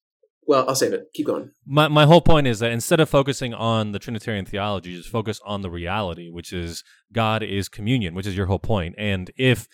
well, 0.47 0.65
I'll 0.67 0.75
save 0.75 0.93
it. 0.93 1.07
Keep 1.13 1.27
going. 1.27 1.51
My 1.65 1.87
my 1.89 2.05
whole 2.05 2.21
point 2.21 2.47
is 2.47 2.59
that 2.59 2.71
instead 2.71 2.99
of 2.99 3.09
focusing 3.09 3.53
on 3.53 3.91
the 3.91 3.99
Trinitarian 3.99 4.45
theology, 4.45 4.95
just 4.95 5.09
focus 5.09 5.41
on 5.45 5.61
the 5.61 5.69
reality, 5.69 6.29
which 6.29 6.53
is 6.53 6.83
God 7.11 7.43
is 7.43 7.67
communion, 7.67 8.15
which 8.15 8.25
is 8.25 8.37
your 8.37 8.45
whole 8.45 8.59
point. 8.59 8.95
And 8.97 9.29
if 9.37 9.67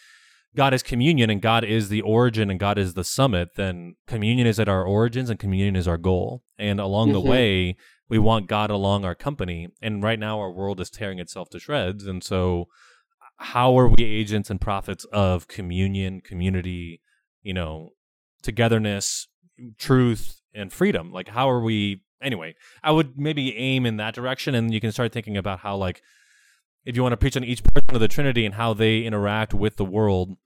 God 0.55 0.73
is 0.73 0.83
communion 0.83 1.29
and 1.29 1.41
God 1.41 1.63
is 1.63 1.89
the 1.89 2.01
origin 2.01 2.49
and 2.49 2.59
God 2.59 2.77
is 2.77 2.95
the 2.95 3.03
summit, 3.03 3.49
then 3.55 3.95
communion 4.07 4.47
is 4.47 4.59
at 4.59 4.69
our 4.69 4.83
origins 4.83 5.29
and 5.29 5.39
communion 5.39 5.75
is 5.75 5.87
our 5.87 5.97
goal. 5.97 6.43
And 6.57 6.79
along 6.79 7.09
mm-hmm. 7.09 7.13
the 7.13 7.31
way, 7.31 7.75
we 8.13 8.19
want 8.19 8.45
God 8.45 8.69
along 8.69 9.05
our 9.05 9.15
company. 9.15 9.69
And 9.81 10.03
right 10.03 10.19
now, 10.19 10.39
our 10.39 10.51
world 10.51 10.79
is 10.79 10.91
tearing 10.91 11.17
itself 11.17 11.49
to 11.49 11.59
shreds. 11.59 12.05
And 12.05 12.23
so, 12.23 12.67
how 13.37 13.75
are 13.79 13.87
we 13.87 14.03
agents 14.03 14.51
and 14.51 14.61
prophets 14.61 15.03
of 15.05 15.47
communion, 15.47 16.21
community, 16.21 17.01
you 17.41 17.55
know, 17.55 17.93
togetherness, 18.43 19.27
truth, 19.79 20.41
and 20.53 20.71
freedom. 20.71 21.11
Like, 21.11 21.29
how 21.29 21.49
are 21.49 21.59
we? 21.59 22.03
Anyway, 22.21 22.53
I 22.83 22.91
would 22.91 23.17
maybe 23.17 23.57
aim 23.57 23.87
in 23.87 23.97
that 23.97 24.13
direction, 24.13 24.53
and 24.53 24.71
you 24.71 24.79
can 24.79 24.91
start 24.91 25.11
thinking 25.11 25.35
about 25.35 25.61
how, 25.61 25.75
like, 25.75 26.03
if 26.85 26.95
you 26.95 27.01
want 27.01 27.13
to 27.13 27.17
preach 27.17 27.35
on 27.35 27.43
each 27.43 27.63
person 27.63 27.95
of 27.95 27.99
the 27.99 28.07
Trinity 28.07 28.45
and 28.45 28.53
how 28.53 28.75
they 28.75 28.99
interact 28.99 29.55
with 29.55 29.77
the 29.77 29.85
world, 29.85 30.37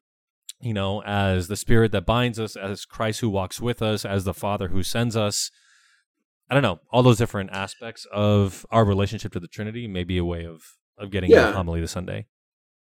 you 0.62 0.74
know, 0.74 1.04
as 1.04 1.50
the 1.50 1.58
Spirit 1.58 1.92
that 1.92 2.06
binds 2.06 2.40
us, 2.40 2.56
as 2.56 2.86
Christ 2.86 3.20
who 3.20 3.30
walks 3.30 3.60
with 3.60 3.82
us, 3.82 4.06
as 4.06 4.24
the 4.24 4.34
Father 4.34 4.70
who 4.70 4.84
sends 4.84 5.18
us. 5.18 5.52
I 6.50 6.54
don't 6.54 6.64
know, 6.64 6.80
all 6.92 7.04
those 7.04 7.18
different 7.18 7.52
aspects 7.52 8.06
of 8.12 8.66
our 8.72 8.86
relationship 8.86 9.34
to 9.34 9.40
the 9.40 9.48
Trinity 9.48 9.88
may 9.88 10.04
be 10.04 10.18
a 10.18 10.26
way 10.26 10.46
of 10.46 10.64
of 10.98 11.12
getting 11.12 11.30
yeah. 11.30 11.52
homily 11.52 11.80
this 11.80 11.92
Sunday. 11.92 12.26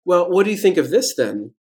Well, 0.05 0.29
what 0.29 0.45
do 0.45 0.51
you 0.51 0.57
think 0.57 0.77
of 0.77 0.91
this 0.91 1.15
then? 1.15 1.53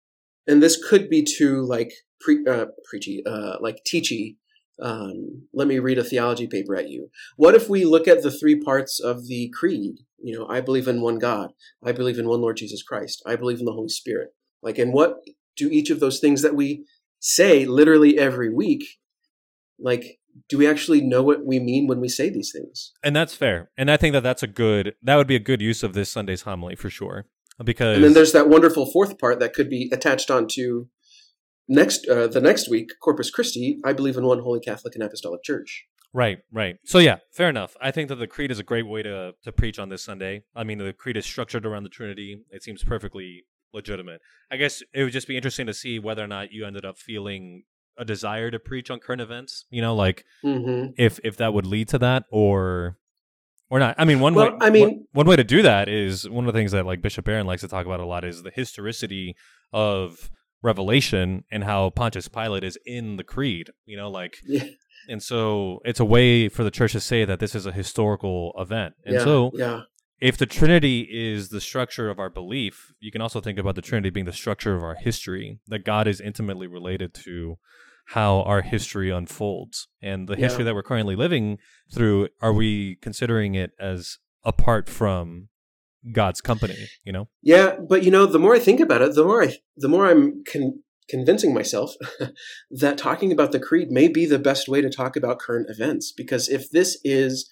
And 0.46 0.62
this 0.62 0.82
could 0.82 1.08
be 1.08 1.24
too 1.24 1.62
like 1.62 1.92
pre 2.20 2.44
uh, 2.46 2.66
preachy, 2.90 3.22
uh, 3.24 3.56
like 3.60 3.78
teachy 3.86 4.36
um, 4.80 5.46
let 5.52 5.68
me 5.68 5.78
read 5.78 5.98
a 5.98 6.04
theology 6.04 6.46
paper 6.46 6.74
at 6.76 6.88
you. 6.88 7.10
What 7.36 7.54
if 7.54 7.68
we 7.68 7.84
look 7.84 8.08
at 8.08 8.22
the 8.22 8.30
three 8.30 8.58
parts 8.58 8.98
of 8.98 9.26
the 9.28 9.50
creed? 9.54 10.00
You 10.22 10.38
know, 10.38 10.46
I 10.48 10.60
believe 10.60 10.88
in 10.88 11.00
one 11.00 11.18
God. 11.18 11.52
I 11.84 11.92
believe 11.92 12.18
in 12.18 12.28
one 12.28 12.40
Lord 12.40 12.56
Jesus 12.56 12.82
Christ. 12.82 13.22
I 13.26 13.36
believe 13.36 13.60
in 13.60 13.64
the 13.64 13.72
Holy 13.72 13.88
Spirit. 13.88 14.30
Like, 14.62 14.78
and 14.78 14.92
what 14.92 15.18
do 15.56 15.68
each 15.68 15.90
of 15.90 16.00
those 16.00 16.20
things 16.20 16.42
that 16.42 16.54
we 16.54 16.84
say 17.20 17.64
literally 17.64 18.18
every 18.18 18.52
week, 18.52 18.98
like, 19.78 20.18
do 20.48 20.58
we 20.58 20.66
actually 20.66 21.00
know 21.00 21.22
what 21.22 21.44
we 21.44 21.58
mean 21.58 21.86
when 21.86 22.00
we 22.00 22.08
say 22.08 22.30
these 22.30 22.52
things? 22.52 22.92
And 23.02 23.14
that's 23.14 23.34
fair. 23.34 23.70
And 23.76 23.90
I 23.90 23.96
think 23.96 24.12
that 24.12 24.22
that's 24.22 24.42
a 24.42 24.46
good, 24.46 24.94
that 25.02 25.16
would 25.16 25.26
be 25.26 25.36
a 25.36 25.40
good 25.40 25.60
use 25.60 25.82
of 25.82 25.94
this 25.94 26.10
Sunday's 26.10 26.42
homily 26.42 26.76
for 26.76 26.90
sure. 26.90 27.26
Because. 27.62 27.96
And 27.96 28.04
then 28.04 28.14
there's 28.14 28.32
that 28.32 28.48
wonderful 28.48 28.90
fourth 28.90 29.18
part 29.18 29.38
that 29.40 29.52
could 29.52 29.68
be 29.68 29.90
attached 29.92 30.30
onto 30.30 30.86
next 31.68 32.08
uh, 32.08 32.26
the 32.26 32.40
next 32.40 32.68
week, 32.68 32.90
Corpus 33.02 33.30
Christi, 33.30 33.78
I 33.84 33.92
believe 33.92 34.16
in 34.16 34.24
one 34.24 34.40
holy 34.40 34.60
Catholic 34.60 34.94
and 34.94 35.02
Apostolic 35.02 35.42
Church. 35.42 35.86
Right, 36.14 36.40
right. 36.52 36.76
So 36.84 36.98
yeah, 36.98 37.18
fair 37.30 37.48
enough. 37.48 37.74
I 37.80 37.90
think 37.90 38.08
that 38.08 38.16
the 38.16 38.26
creed 38.26 38.50
is 38.50 38.58
a 38.58 38.64
great 38.64 38.86
way 38.86 39.02
to 39.02 39.32
to 39.42 39.52
preach 39.52 39.78
on 39.78 39.88
this 39.88 40.04
Sunday. 40.04 40.42
I 40.54 40.64
mean, 40.64 40.78
the 40.78 40.92
creed 40.92 41.16
is 41.16 41.24
structured 41.24 41.64
around 41.64 41.84
the 41.84 41.88
Trinity. 41.88 42.42
It 42.50 42.62
seems 42.62 42.84
perfectly 42.84 43.44
legitimate. 43.72 44.20
I 44.50 44.56
guess 44.56 44.82
it 44.92 45.02
would 45.02 45.12
just 45.12 45.26
be 45.26 45.36
interesting 45.36 45.66
to 45.66 45.74
see 45.74 45.98
whether 45.98 46.22
or 46.22 46.28
not 46.28 46.52
you 46.52 46.66
ended 46.66 46.84
up 46.84 46.98
feeling 46.98 47.64
a 47.98 48.04
desire 48.04 48.50
to 48.50 48.58
preach 48.58 48.90
on 48.90 48.98
current 48.98 49.20
events. 49.20 49.66
You 49.70 49.82
know, 49.82 49.94
like 49.94 50.24
mm-hmm. 50.44 50.92
if 50.96 51.20
if 51.24 51.36
that 51.38 51.54
would 51.54 51.66
lead 51.66 51.88
to 51.88 51.98
that 51.98 52.24
or 52.30 52.98
or 53.72 53.78
not. 53.78 53.94
I 53.96 54.04
mean, 54.04 54.20
one 54.20 54.34
well, 54.34 54.50
way. 54.50 54.58
I 54.60 54.68
mean, 54.68 54.82
one, 54.82 55.04
one 55.12 55.26
way 55.26 55.36
to 55.36 55.44
do 55.44 55.62
that 55.62 55.88
is 55.88 56.28
one 56.28 56.46
of 56.46 56.52
the 56.52 56.58
things 56.58 56.72
that 56.72 56.84
like 56.84 57.00
Bishop 57.00 57.24
Barron 57.24 57.46
likes 57.46 57.62
to 57.62 57.68
talk 57.68 57.86
about 57.86 58.00
a 58.00 58.06
lot 58.06 58.22
is 58.22 58.42
the 58.42 58.50
historicity 58.50 59.34
of 59.72 60.30
Revelation 60.62 61.44
and 61.50 61.64
how 61.64 61.88
Pontius 61.88 62.28
Pilate 62.28 62.64
is 62.64 62.78
in 62.84 63.16
the 63.16 63.24
creed, 63.24 63.70
you 63.86 63.96
know, 63.96 64.10
like 64.10 64.36
yeah. 64.46 64.64
and 65.08 65.22
so 65.22 65.80
it's 65.86 66.00
a 66.00 66.04
way 66.04 66.50
for 66.50 66.64
the 66.64 66.70
church 66.70 66.92
to 66.92 67.00
say 67.00 67.24
that 67.24 67.40
this 67.40 67.54
is 67.54 67.64
a 67.64 67.72
historical 67.72 68.52
event. 68.58 68.94
And 69.06 69.14
yeah, 69.14 69.24
so 69.24 69.50
yeah. 69.54 69.80
if 70.20 70.36
the 70.36 70.44
Trinity 70.46 71.08
is 71.10 71.48
the 71.48 71.60
structure 71.60 72.10
of 72.10 72.18
our 72.18 72.30
belief, 72.30 72.92
you 73.00 73.10
can 73.10 73.22
also 73.22 73.40
think 73.40 73.58
about 73.58 73.74
the 73.74 73.82
Trinity 73.82 74.10
being 74.10 74.26
the 74.26 74.32
structure 74.32 74.74
of 74.74 74.84
our 74.84 74.96
history, 74.96 75.60
that 75.66 75.84
God 75.84 76.06
is 76.06 76.20
intimately 76.20 76.66
related 76.66 77.14
to 77.24 77.56
how 78.06 78.42
our 78.42 78.62
history 78.62 79.10
unfolds. 79.10 79.88
And 80.02 80.28
the 80.28 80.36
history 80.36 80.64
that 80.64 80.74
we're 80.74 80.82
currently 80.82 81.16
living 81.16 81.58
through, 81.92 82.28
are 82.40 82.52
we 82.52 82.96
considering 83.00 83.54
it 83.54 83.72
as 83.78 84.18
apart 84.44 84.88
from 84.88 85.48
God's 86.12 86.40
company, 86.40 86.88
you 87.04 87.12
know? 87.12 87.28
Yeah, 87.42 87.76
but 87.88 88.02
you 88.02 88.10
know, 88.10 88.26
the 88.26 88.38
more 88.38 88.54
I 88.54 88.58
think 88.58 88.80
about 88.80 89.02
it, 89.02 89.14
the 89.14 89.24
more 89.24 89.42
I 89.42 89.56
the 89.76 89.88
more 89.88 90.06
I'm 90.06 90.42
con- 90.44 90.82
convincing 91.08 91.54
myself 91.54 91.94
that 92.70 92.98
talking 92.98 93.32
about 93.32 93.52
the 93.52 93.60
creed 93.60 93.90
may 93.90 94.08
be 94.08 94.26
the 94.26 94.38
best 94.38 94.68
way 94.68 94.80
to 94.80 94.90
talk 94.90 95.16
about 95.16 95.38
current 95.38 95.68
events 95.68 96.12
because 96.12 96.48
if 96.48 96.70
this 96.70 96.98
is 97.04 97.48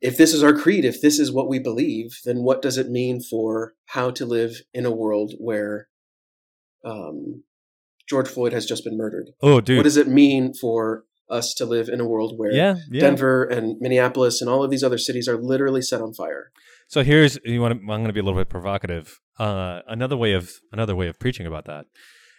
if 0.00 0.18
this 0.18 0.34
is 0.34 0.42
our 0.42 0.52
creed, 0.52 0.84
if 0.84 1.00
this 1.00 1.18
is 1.18 1.32
what 1.32 1.48
we 1.48 1.58
believe, 1.58 2.18
then 2.24 2.42
what 2.42 2.60
does 2.60 2.76
it 2.76 2.90
mean 2.90 3.20
for 3.20 3.74
how 3.86 4.10
to 4.10 4.26
live 4.26 4.60
in 4.74 4.84
a 4.84 4.90
world 4.90 5.32
where 5.38 5.88
um, 6.84 7.42
George 8.08 8.28
Floyd 8.28 8.52
has 8.52 8.66
just 8.66 8.84
been 8.84 8.96
murdered? 8.96 9.30
Oh, 9.42 9.60
dude. 9.60 9.78
What 9.78 9.84
does 9.84 9.96
it 9.96 10.08
mean 10.08 10.54
for 10.54 11.04
us 11.28 11.54
to 11.54 11.66
live 11.66 11.88
in 11.88 12.00
a 12.00 12.06
world 12.06 12.34
where 12.36 12.52
yeah, 12.52 12.76
yeah. 12.90 13.00
Denver 13.00 13.44
and 13.44 13.76
Minneapolis 13.80 14.40
and 14.40 14.48
all 14.48 14.62
of 14.62 14.70
these 14.70 14.84
other 14.84 14.98
cities 14.98 15.28
are 15.28 15.36
literally 15.36 15.82
set 15.82 16.00
on 16.00 16.14
fire? 16.14 16.52
So 16.88 17.02
here's 17.02 17.38
you 17.44 17.60
want 17.60 17.74
to, 17.74 17.80
I'm 17.80 17.86
going 17.86 18.06
to 18.06 18.12
be 18.12 18.20
a 18.20 18.22
little 18.22 18.38
bit 18.38 18.48
provocative. 18.48 19.18
Uh, 19.38 19.80
another 19.88 20.16
way 20.16 20.32
of 20.32 20.52
another 20.72 20.94
way 20.94 21.08
of 21.08 21.18
preaching 21.18 21.46
about 21.46 21.64
that 21.64 21.86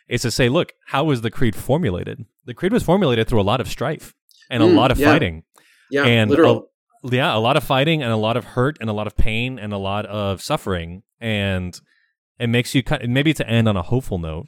is 0.08 0.21
to 0.21 0.32
say, 0.32 0.47
look, 0.47 0.73
how 0.88 1.03
was 1.03 1.21
the 1.21 1.30
creed 1.30 1.56
formulated? 1.56 2.25
The 2.45 2.53
creed 2.53 2.71
was 2.71 2.84
formulated 2.84 3.27
through 3.27 3.41
a 3.41 3.43
lot 3.43 3.60
of 3.60 3.67
strife 3.67 4.13
and 4.49 4.63
mm, 4.63 4.71
a 4.71 4.75
lot 4.75 4.89
of 4.89 4.97
yeah. 4.97 5.12
fighting. 5.12 5.43
Yeah, 5.91 6.06
and 6.06 6.30
literal. 6.30 6.69
A, 7.03 7.15
yeah, 7.15 7.36
a 7.36 7.39
lot 7.39 7.58
of 7.58 7.63
fighting 7.63 8.01
and 8.01 8.12
a 8.12 8.17
lot 8.17 8.38
of 8.38 8.45
hurt 8.45 8.77
and 8.80 8.89
a 8.89 8.93
lot 8.93 9.08
of 9.08 9.15
pain 9.15 9.60
and 9.60 9.73
a 9.73 9.77
lot 9.77 10.06
of 10.06 10.41
suffering. 10.41 11.03
And 11.19 11.80
it 12.39 12.47
makes 12.47 12.73
you 12.73 12.84
kind 12.84 13.03
of, 13.03 13.10
maybe 13.10 13.34
to 13.34 13.47
end 13.47 13.67
on 13.67 13.75
a 13.75 13.82
hopeful 13.82 14.17
note. 14.17 14.47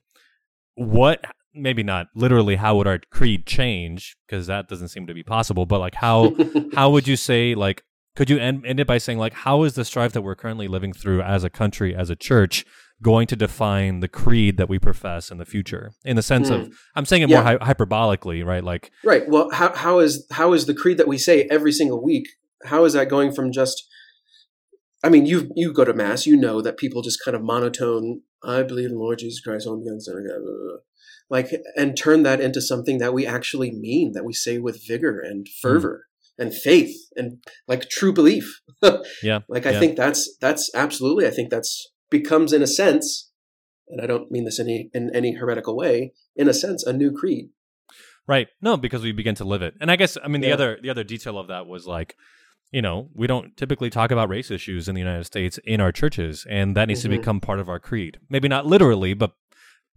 What 0.79 1.23
maybe 1.53 1.83
not 1.83 2.07
literally 2.15 2.55
how 2.55 2.77
would 2.77 2.87
our 2.87 2.99
creed 3.11 3.45
change 3.45 4.15
because 4.27 4.47
that 4.47 4.67
doesn't 4.67 4.89
seem 4.89 5.07
to 5.07 5.13
be 5.13 5.23
possible 5.23 5.65
but 5.65 5.79
like 5.79 5.95
how 5.95 6.33
how 6.75 6.89
would 6.89 7.07
you 7.07 7.15
say 7.15 7.55
like 7.55 7.83
could 8.15 8.29
you 8.29 8.37
end, 8.37 8.65
end 8.65 8.79
it 8.79 8.87
by 8.87 8.97
saying 8.97 9.17
like 9.17 9.33
how 9.33 9.63
is 9.63 9.75
the 9.75 9.85
strife 9.85 10.13
that 10.13 10.21
we're 10.21 10.35
currently 10.35 10.67
living 10.67 10.93
through 10.93 11.21
as 11.21 11.43
a 11.43 11.49
country 11.49 11.95
as 11.95 12.09
a 12.09 12.15
church 12.15 12.65
going 13.01 13.25
to 13.27 13.35
define 13.35 14.01
the 14.01 14.07
creed 14.07 14.57
that 14.57 14.69
we 14.69 14.77
profess 14.77 15.31
in 15.31 15.37
the 15.37 15.45
future 15.45 15.91
in 16.03 16.15
the 16.15 16.21
sense 16.21 16.49
mm. 16.49 16.61
of 16.61 16.73
i'm 16.95 17.05
saying 17.05 17.23
it 17.23 17.29
yeah. 17.29 17.41
more 17.41 17.57
hy- 17.59 17.73
hyperbolically 17.73 18.45
right 18.45 18.63
like 18.63 18.91
right 19.03 19.27
well 19.27 19.49
how, 19.51 19.73
how 19.73 19.99
is 19.99 20.25
how 20.31 20.53
is 20.53 20.65
the 20.65 20.73
creed 20.73 20.97
that 20.97 21.07
we 21.07 21.17
say 21.17 21.43
every 21.49 21.71
single 21.71 22.03
week 22.03 22.27
how 22.65 22.85
is 22.85 22.93
that 22.93 23.09
going 23.09 23.31
from 23.31 23.51
just 23.51 23.87
i 25.03 25.09
mean 25.09 25.25
you 25.25 25.49
you 25.55 25.73
go 25.73 25.83
to 25.83 25.93
mass 25.93 26.25
you 26.25 26.37
know 26.37 26.61
that 26.61 26.77
people 26.77 27.01
just 27.01 27.23
kind 27.23 27.35
of 27.35 27.41
monotone 27.41 28.21
i 28.43 28.63
believe 28.63 28.85
in 28.85 28.93
the 28.93 28.99
lord 28.99 29.19
jesus 29.19 29.41
christ 29.41 29.67
like 31.29 31.51
and 31.75 31.97
turn 31.97 32.23
that 32.23 32.41
into 32.41 32.61
something 32.61 32.97
that 32.97 33.13
we 33.13 33.25
actually 33.25 33.71
mean 33.71 34.13
that 34.13 34.25
we 34.25 34.33
say 34.33 34.57
with 34.57 34.85
vigor 34.87 35.19
and 35.19 35.47
hmm. 35.47 35.67
fervor 35.67 36.05
mm. 36.39 36.43
and 36.43 36.53
faith 36.53 36.95
and 37.15 37.43
like 37.67 37.89
true 37.89 38.13
belief 38.13 38.61
yeah 39.23 39.39
like 39.47 39.65
i 39.65 39.71
yeah. 39.71 39.79
think 39.79 39.95
that's 39.95 40.37
that's 40.41 40.69
absolutely 40.73 41.27
i 41.27 41.31
think 41.31 41.49
that's 41.49 41.87
becomes 42.09 42.53
in 42.53 42.61
a 42.61 42.67
sense 42.67 43.31
and 43.87 44.01
i 44.01 44.07
don't 44.07 44.31
mean 44.31 44.45
this 44.45 44.59
any 44.59 44.89
in 44.93 45.13
any 45.13 45.33
heretical 45.33 45.75
way 45.75 46.13
in 46.35 46.47
a 46.49 46.53
sense 46.53 46.83
a 46.83 46.93
new 46.93 47.11
creed 47.11 47.49
right 48.27 48.47
no 48.61 48.77
because 48.77 49.03
we 49.03 49.11
begin 49.11 49.35
to 49.35 49.43
live 49.43 49.61
it 49.61 49.75
and 49.79 49.91
i 49.91 49.95
guess 49.95 50.17
i 50.23 50.27
mean 50.27 50.41
the 50.41 50.47
yeah. 50.47 50.53
other 50.53 50.79
the 50.81 50.89
other 50.89 51.03
detail 51.03 51.37
of 51.37 51.47
that 51.47 51.67
was 51.67 51.85
like 51.85 52.15
you 52.71 52.81
know 52.81 53.09
we 53.13 53.27
don't 53.27 53.57
typically 53.57 53.89
talk 53.89 54.11
about 54.11 54.29
race 54.29 54.51
issues 54.51 54.87
in 54.87 54.95
the 54.95 55.01
united 55.01 55.23
states 55.23 55.59
in 55.65 55.81
our 55.81 55.91
churches 55.91 56.45
and 56.49 56.75
that 56.75 56.87
needs 56.87 57.01
mm-hmm. 57.01 57.11
to 57.11 57.17
become 57.17 57.39
part 57.39 57.59
of 57.59 57.67
our 57.67 57.79
creed 57.79 58.19
maybe 58.29 58.47
not 58.47 58.65
literally 58.65 59.13
but 59.13 59.31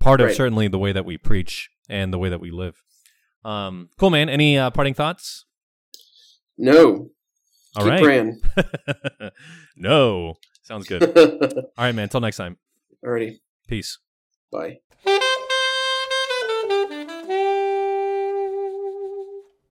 part 0.03 0.21
of 0.21 0.29
right. 0.29 0.37
certainly 0.37 0.69
the 0.69 0.79
way 0.79 0.93
that 0.93 1.05
we 1.05 1.17
preach 1.17 1.71
and 1.89 2.13
the 2.13 2.19
way 2.19 2.29
that 2.29 2.41
we 2.41 2.51
live. 2.51 2.83
Um, 3.45 3.89
cool, 3.99 4.11
man. 4.11 4.29
Any 4.29 4.59
uh, 4.59 4.71
parting 4.71 4.95
thoughts? 4.95 5.47
No. 6.59 7.11
All 7.77 7.85
Keep 7.85 8.07
right. 8.07 9.33
no. 9.77 10.35
Sounds 10.63 10.87
good. 10.87 11.03
All 11.17 11.65
right, 11.79 11.95
man. 11.95 12.05
Until 12.05 12.21
next 12.21 12.37
time. 12.37 12.59
Alrighty. 13.05 13.39
Peace. 13.67 13.99
Bye. 14.51 14.81